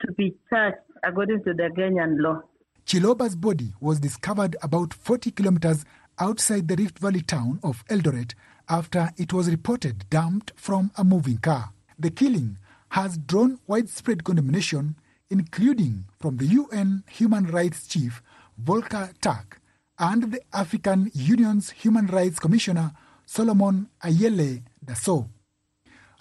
to 0.02 0.12
be 0.14 0.36
charged 0.50 0.78
according 1.04 1.44
to 1.44 1.54
the 1.54 1.70
Kenyan 1.78 2.20
law. 2.20 2.42
Chiloba's 2.86 3.36
body 3.36 3.74
was 3.80 4.00
discovered 4.00 4.56
about 4.64 4.94
40 4.94 5.32
kilometers 5.32 5.86
outside 6.20 6.68
the 6.68 6.76
Rift 6.78 6.98
Valley 7.00 7.22
town 7.22 7.60
of 7.62 7.86
Eldoret 7.90 8.34
after 8.70 9.12
it 9.18 9.34
was 9.34 9.50
reported 9.50 10.06
dumped 10.10 10.52
from 10.56 10.92
a 10.98 11.04
moving 11.04 11.38
car. 11.38 11.72
The 11.98 12.12
killing 12.12 12.58
has 12.90 13.18
drawn 13.18 13.60
widespread 13.68 14.24
condemnation, 14.24 14.96
including 15.30 16.06
from 16.20 16.38
the 16.38 16.46
UN 16.46 17.04
Human 17.10 17.46
Rights 17.48 17.88
Chief 17.88 18.22
Volker 18.58 19.12
Turk 19.22 19.62
and 20.00 20.32
the 20.32 20.42
African 20.54 21.12
Union's 21.14 21.72
Human 21.72 22.08
Rights 22.08 22.40
Commissioner 22.40 22.92
Solomon 23.26 23.90
Ayele 24.04 24.64
Dersso. 24.86 25.30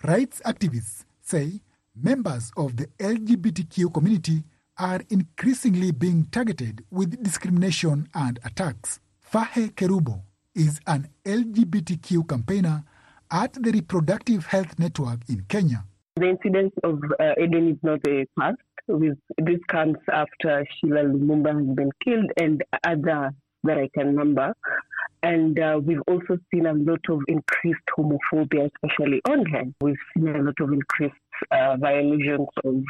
Rights 0.02 0.40
activists 0.44 1.04
say 1.22 1.60
members 1.94 2.52
of 2.56 2.76
the 2.76 2.86
LGBTQ 2.98 3.92
community 3.92 4.44
are 4.78 5.02
increasingly 5.08 5.90
being 5.90 6.26
targeted 6.30 6.84
with 6.90 7.22
discrimination 7.22 8.08
and 8.14 8.38
attacks. 8.44 9.00
Fahe 9.20 9.70
Kerubo 9.74 10.22
is 10.56 10.80
an 10.86 11.08
LGBTQ 11.24 12.28
campaigner 12.28 12.82
at 13.30 13.52
the 13.52 13.70
Reproductive 13.70 14.46
Health 14.46 14.78
Network 14.78 15.20
in 15.28 15.44
Kenya. 15.48 15.84
The 16.16 16.30
incident 16.30 16.72
of 16.82 16.98
uh, 17.20 17.34
Eden 17.40 17.72
is 17.72 17.76
not 17.82 18.00
a 18.08 18.24
past. 18.38 18.56
With, 18.88 19.18
this 19.36 19.60
comes 19.68 19.98
after 20.10 20.64
Sheila 20.78 21.02
Lumumba 21.02 21.54
has 21.54 21.76
been 21.76 21.90
killed 22.02 22.30
and 22.40 22.62
other 22.84 23.34
that 23.64 23.78
I 23.78 23.90
can 23.94 24.16
remember. 24.16 24.54
And 25.22 25.58
uh, 25.58 25.80
we've 25.82 26.02
also 26.06 26.38
seen 26.52 26.66
a 26.66 26.72
lot 26.72 27.00
of 27.10 27.20
increased 27.28 27.80
homophobia, 27.98 28.70
especially 28.82 29.20
online. 29.28 29.74
We've 29.80 29.96
seen 30.16 30.28
a 30.28 30.42
lot 30.42 30.54
of 30.60 30.72
increased 30.72 31.14
uh, 31.50 31.76
violations 31.76 32.48
of 32.64 32.82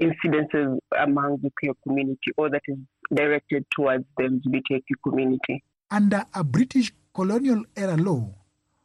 incidences 0.00 0.78
among 0.98 1.38
the 1.42 1.50
queer 1.58 1.74
community 1.86 2.32
or 2.36 2.50
that 2.50 2.62
is 2.66 2.76
directed 3.14 3.64
towards 3.74 4.04
the 4.16 4.24
LGBTQ 4.24 4.82
community. 5.08 5.62
Under 5.92 6.24
a 6.32 6.44
British 6.44 6.92
colonial 7.12 7.64
era 7.76 7.96
law, 7.96 8.22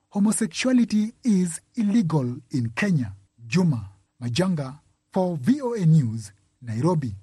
homosexuality 0.09 1.13
is 1.23 1.61
illegal 1.75 2.37
in 2.51 2.71
Kenya. 2.75 3.13
Juma 3.45 3.91
Majanga 4.19 4.79
for 5.13 5.37
VOA 5.37 5.85
News, 5.85 6.31
Nairobi. 6.63 7.13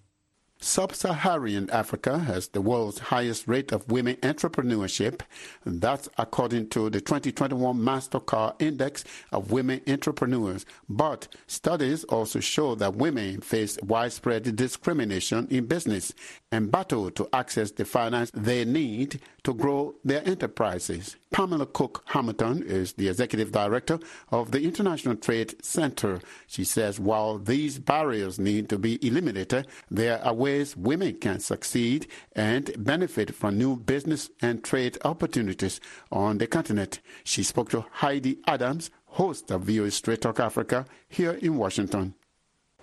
Sub-Saharan 0.62 1.68
Africa 1.70 2.20
has 2.20 2.46
the 2.46 2.60
world's 2.60 3.00
highest 3.00 3.48
rate 3.48 3.72
of 3.72 3.90
women 3.90 4.14
entrepreneurship. 4.22 5.22
That's 5.66 6.08
according 6.16 6.68
to 6.68 6.88
the 6.88 7.00
2021 7.00 7.76
Mastercard 7.76 8.62
Index 8.62 9.02
of 9.32 9.50
Women 9.50 9.80
Entrepreneurs. 9.88 10.64
But 10.88 11.26
studies 11.48 12.04
also 12.04 12.38
show 12.38 12.76
that 12.76 12.94
women 12.94 13.40
face 13.40 13.76
widespread 13.82 14.54
discrimination 14.54 15.48
in 15.50 15.66
business 15.66 16.12
and 16.52 16.70
battle 16.70 17.10
to 17.10 17.28
access 17.32 17.72
the 17.72 17.84
finance 17.84 18.30
they 18.32 18.64
need 18.64 19.20
to 19.42 19.52
grow 19.52 19.96
their 20.04 20.24
enterprises. 20.28 21.16
Pamela 21.32 21.64
Coke-Hamilton 21.64 22.62
is 22.62 22.92
the 22.92 23.08
executive 23.08 23.50
director 23.50 23.98
of 24.30 24.50
the 24.50 24.62
International 24.62 25.16
Trade 25.16 25.54
Center. 25.64 26.20
She 26.46 26.62
says 26.62 27.00
while 27.00 27.38
these 27.38 27.78
barriers 27.78 28.38
need 28.38 28.68
to 28.68 28.78
be 28.78 29.04
eliminated, 29.04 29.66
there 29.90 30.22
are 30.22 30.34
ways 30.34 30.51
women 30.76 31.14
can 31.18 31.40
succeed 31.40 32.06
and 32.36 32.70
benefit 32.76 33.34
from 33.34 33.58
new 33.58 33.76
business 33.76 34.30
and 34.40 34.62
trade 34.62 34.98
opportunities 35.04 35.80
on 36.10 36.38
the 36.38 36.46
continent. 36.46 37.00
She 37.24 37.42
spoke 37.42 37.70
to 37.70 37.84
Heidi 37.90 38.38
Adams, 38.46 38.90
host 39.06 39.50
of 39.50 39.62
VOA 39.62 39.90
Straight 39.90 40.20
Talk 40.20 40.40
Africa, 40.40 40.84
here 41.08 41.32
in 41.32 41.56
Washington. 41.56 42.14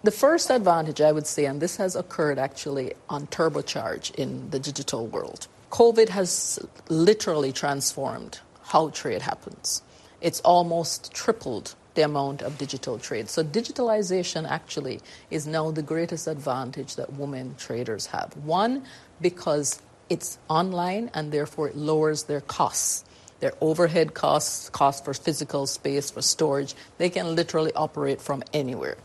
The 0.03 0.11
first 0.11 0.49
advantage, 0.49 1.01
I 1.01 1.11
would 1.11 1.27
say, 1.27 1.45
and 1.45 1.61
this 1.61 1.77
has 1.77 1.95
occurred 1.95 2.39
actually 2.39 2.93
on 3.09 3.27
turbocharge 3.27 4.15
in 4.15 4.49
the 4.49 4.59
digital 4.59 5.07
world. 5.07 5.47
COVID 5.71 6.09
has 6.09 6.59
literally 6.87 7.51
transformed 7.51 8.39
how 8.63 8.89
trade 8.89 9.21
happens. 9.21 9.83
It's 10.21 10.39
almost 10.41 11.13
tripled 11.13 11.75
the 11.95 12.01
amount 12.03 12.41
of 12.41 12.57
digital 12.57 12.97
trade. 12.97 13.29
So, 13.29 13.43
digitalization 13.43 14.49
actually 14.49 15.01
is 15.29 15.47
now 15.47 15.71
the 15.71 15.81
greatest 15.81 16.27
advantage 16.27 16.95
that 16.95 17.13
women 17.13 17.55
traders 17.57 18.07
have. 18.07 18.35
One, 18.37 18.83
because 19.21 19.81
it's 20.09 20.37
online 20.49 21.11
and 21.13 21.31
therefore 21.31 21.69
it 21.69 21.75
lowers 21.75 22.23
their 22.23 22.41
costs. 22.41 23.05
Their 23.39 23.53
overhead 23.61 24.13
costs, 24.13 24.69
costs 24.69 25.01
for 25.03 25.13
physical 25.13 25.65
space, 25.65 26.11
for 26.11 26.21
storage, 26.21 26.75
they 26.97 27.09
can 27.09 27.35
literally 27.35 27.71
operate 27.73 28.21
from 28.21 28.43
anywhere. 28.53 28.97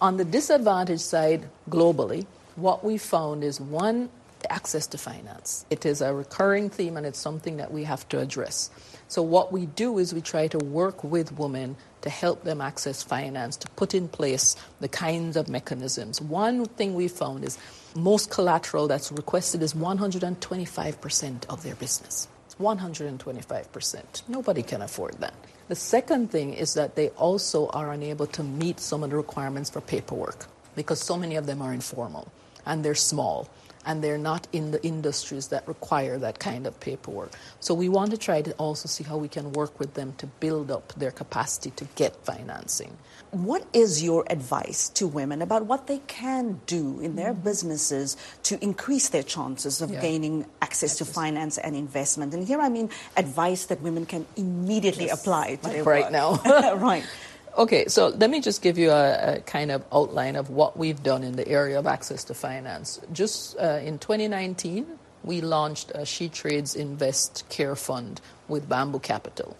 On 0.00 0.16
the 0.16 0.24
disadvantage 0.24 1.00
side, 1.00 1.48
globally, 1.70 2.26
what 2.56 2.84
we 2.84 2.98
found 2.98 3.42
is 3.42 3.60
one, 3.60 4.10
access 4.50 4.86
to 4.88 4.98
finance. 4.98 5.64
It 5.70 5.84
is 5.86 6.00
a 6.00 6.14
recurring 6.14 6.70
theme 6.70 6.96
and 6.96 7.06
it's 7.06 7.18
something 7.18 7.56
that 7.56 7.72
we 7.72 7.84
have 7.84 8.08
to 8.10 8.20
address. 8.20 8.70
So, 9.08 9.22
what 9.22 9.52
we 9.52 9.66
do 9.66 9.98
is 9.98 10.14
we 10.14 10.20
try 10.20 10.48
to 10.48 10.58
work 10.58 11.02
with 11.02 11.32
women 11.32 11.76
to 12.02 12.10
help 12.10 12.44
them 12.44 12.60
access 12.60 13.02
finance, 13.02 13.56
to 13.56 13.68
put 13.70 13.94
in 13.94 14.08
place 14.08 14.56
the 14.80 14.88
kinds 14.88 15.36
of 15.36 15.48
mechanisms. 15.48 16.20
One 16.20 16.64
thing 16.66 16.94
we 16.94 17.08
found 17.08 17.44
is 17.44 17.58
most 17.94 18.30
collateral 18.30 18.88
that's 18.88 19.10
requested 19.10 19.62
is 19.62 19.74
125% 19.74 21.46
of 21.48 21.62
their 21.62 21.74
business. 21.74 22.28
125%. 22.60 24.28
Nobody 24.28 24.62
can 24.62 24.82
afford 24.82 25.14
that. 25.20 25.34
The 25.68 25.74
second 25.74 26.30
thing 26.30 26.54
is 26.54 26.74
that 26.74 26.96
they 26.96 27.10
also 27.10 27.68
are 27.68 27.92
unable 27.92 28.26
to 28.28 28.42
meet 28.42 28.80
some 28.80 29.02
of 29.02 29.10
the 29.10 29.16
requirements 29.16 29.70
for 29.70 29.80
paperwork 29.80 30.46
because 30.74 31.00
so 31.00 31.16
many 31.16 31.36
of 31.36 31.46
them 31.46 31.60
are 31.60 31.72
informal 31.72 32.32
and 32.66 32.84
they're 32.84 32.94
small 32.94 33.48
and 33.88 34.04
they're 34.04 34.18
not 34.18 34.46
in 34.52 34.70
the 34.70 34.84
industries 34.84 35.48
that 35.48 35.66
require 35.66 36.18
that 36.18 36.38
kind 36.38 36.66
of 36.66 36.78
paperwork. 36.78 37.32
So 37.58 37.72
we 37.72 37.88
want 37.88 38.10
to 38.10 38.18
try 38.18 38.42
to 38.42 38.52
also 38.52 38.86
see 38.86 39.02
how 39.02 39.16
we 39.16 39.28
can 39.28 39.50
work 39.52 39.80
with 39.80 39.94
them 39.94 40.12
to 40.18 40.26
build 40.26 40.70
up 40.70 40.92
their 40.92 41.10
capacity 41.10 41.70
to 41.70 41.86
get 41.96 42.14
financing. 42.24 42.98
What 43.30 43.66
is 43.72 44.02
your 44.02 44.24
advice 44.28 44.90
to 44.90 45.06
women 45.06 45.40
about 45.40 45.64
what 45.64 45.86
they 45.86 46.00
can 46.06 46.60
do 46.66 47.00
in 47.00 47.16
their 47.16 47.32
mm-hmm. 47.32 47.44
businesses 47.44 48.16
to 48.44 48.62
increase 48.62 49.08
their 49.08 49.22
chances 49.22 49.80
of 49.80 49.90
yeah. 49.90 50.02
gaining 50.02 50.44
access 50.60 50.98
to 50.98 51.06
finance 51.06 51.56
and 51.56 51.74
investment? 51.74 52.34
And 52.34 52.46
here 52.46 52.60
I 52.60 52.68
mean 52.68 52.90
advice 53.16 53.66
that 53.66 53.80
women 53.80 54.04
can 54.04 54.26
immediately 54.36 55.06
yes. 55.06 55.18
apply 55.18 55.56
to 55.56 55.68
their 55.70 55.84
right 55.84 56.04
work. 56.04 56.12
now. 56.12 56.74
right. 56.76 57.04
Okay, 57.56 57.86
so 57.86 58.08
let 58.08 58.30
me 58.30 58.40
just 58.40 58.62
give 58.62 58.78
you 58.78 58.90
a, 58.90 59.36
a, 59.36 59.40
kind 59.40 59.70
of 59.70 59.84
outline 59.92 60.36
of 60.36 60.50
what 60.50 60.76
we've 60.76 61.02
done 61.02 61.22
in 61.22 61.32
the 61.32 61.46
area 61.48 61.78
of 61.78 61.86
access 61.86 62.24
to 62.24 62.34
finance. 62.34 63.00
Just 63.12 63.58
uh, 63.58 63.80
in 63.82 63.98
2019, 63.98 64.86
we 65.24 65.40
launched 65.40 65.90
a 65.94 66.06
She 66.06 66.28
Trades 66.28 66.74
Invest 66.74 67.44
Care 67.48 67.74
Fund 67.76 68.20
with 68.48 68.68
Bamboo 68.68 69.00
Capital. 69.00 69.56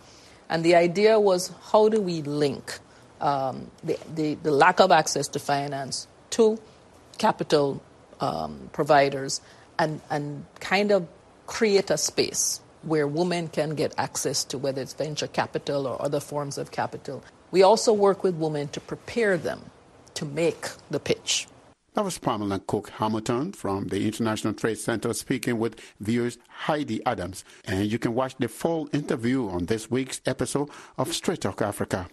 And 0.48 0.64
the 0.64 0.76
idea 0.76 1.18
was 1.18 1.52
how 1.72 1.88
do 1.88 2.00
we 2.00 2.22
link 2.22 2.78
um, 3.20 3.70
the, 3.82 3.98
the, 4.14 4.34
the, 4.36 4.50
lack 4.52 4.80
of 4.80 4.92
access 4.92 5.26
to 5.28 5.38
finance 5.38 6.06
to 6.30 6.58
capital 7.18 7.82
um, 8.20 8.70
providers 8.72 9.40
and, 9.78 10.00
and 10.08 10.44
kind 10.60 10.92
of 10.92 11.08
create 11.46 11.90
a 11.90 11.98
space 11.98 12.60
where 12.82 13.08
women 13.08 13.48
can 13.48 13.74
get 13.74 13.92
access 13.98 14.44
to 14.44 14.56
whether 14.56 14.80
it's 14.80 14.94
venture 14.94 15.26
capital 15.26 15.86
or 15.86 16.00
other 16.00 16.20
forms 16.20 16.58
of 16.58 16.70
capital 16.70 17.24
we 17.50 17.62
also 17.62 17.92
work 17.92 18.22
with 18.22 18.34
women 18.34 18.68
to 18.68 18.80
prepare 18.80 19.36
them 19.36 19.60
to 20.14 20.24
make 20.24 20.68
the 20.90 21.00
pitch. 21.00 21.46
That 21.94 22.04
was 22.04 22.18
Pamela 22.18 22.60
Coke-Hamilton 22.60 23.52
from 23.52 23.88
the 23.88 24.06
International 24.06 24.52
Trade 24.52 24.78
Center 24.78 25.12
speaking 25.14 25.58
with 25.58 25.80
VOA's 26.00 26.38
Heidi 26.48 27.04
Adams. 27.04 27.44
And 27.64 27.90
you 27.90 27.98
can 27.98 28.14
watch 28.14 28.36
the 28.38 28.48
full 28.48 28.88
interview 28.92 29.48
on 29.48 29.66
this 29.66 29.90
week's 29.90 30.20
episode 30.26 30.70
of 30.96 31.12
Straight 31.12 31.40
Talk 31.40 31.60
Africa. 31.60 32.08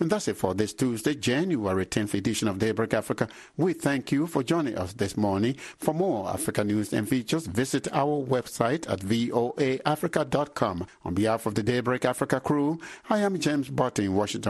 And 0.00 0.08
that's 0.08 0.28
it 0.28 0.38
for 0.38 0.54
this 0.54 0.72
Tuesday, 0.72 1.14
January 1.14 1.84
10th 1.84 2.14
edition 2.14 2.48
of 2.48 2.58
Daybreak 2.58 2.94
Africa. 2.94 3.28
We 3.58 3.74
thank 3.74 4.10
you 4.10 4.26
for 4.26 4.42
joining 4.42 4.78
us 4.78 4.94
this 4.94 5.14
morning. 5.14 5.56
For 5.76 5.92
more 5.92 6.30
Africa 6.30 6.64
news 6.64 6.94
and 6.94 7.06
features, 7.06 7.46
visit 7.46 7.86
our 7.92 8.24
website 8.24 8.90
at 8.90 9.00
voaafrica.com. 9.00 10.86
On 11.04 11.14
behalf 11.14 11.44
of 11.44 11.54
the 11.54 11.62
Daybreak 11.62 12.06
Africa 12.06 12.40
crew, 12.40 12.80
I 13.10 13.18
am 13.18 13.38
James 13.38 13.68
Butty 13.68 14.06
in 14.06 14.14
Washington. 14.14 14.48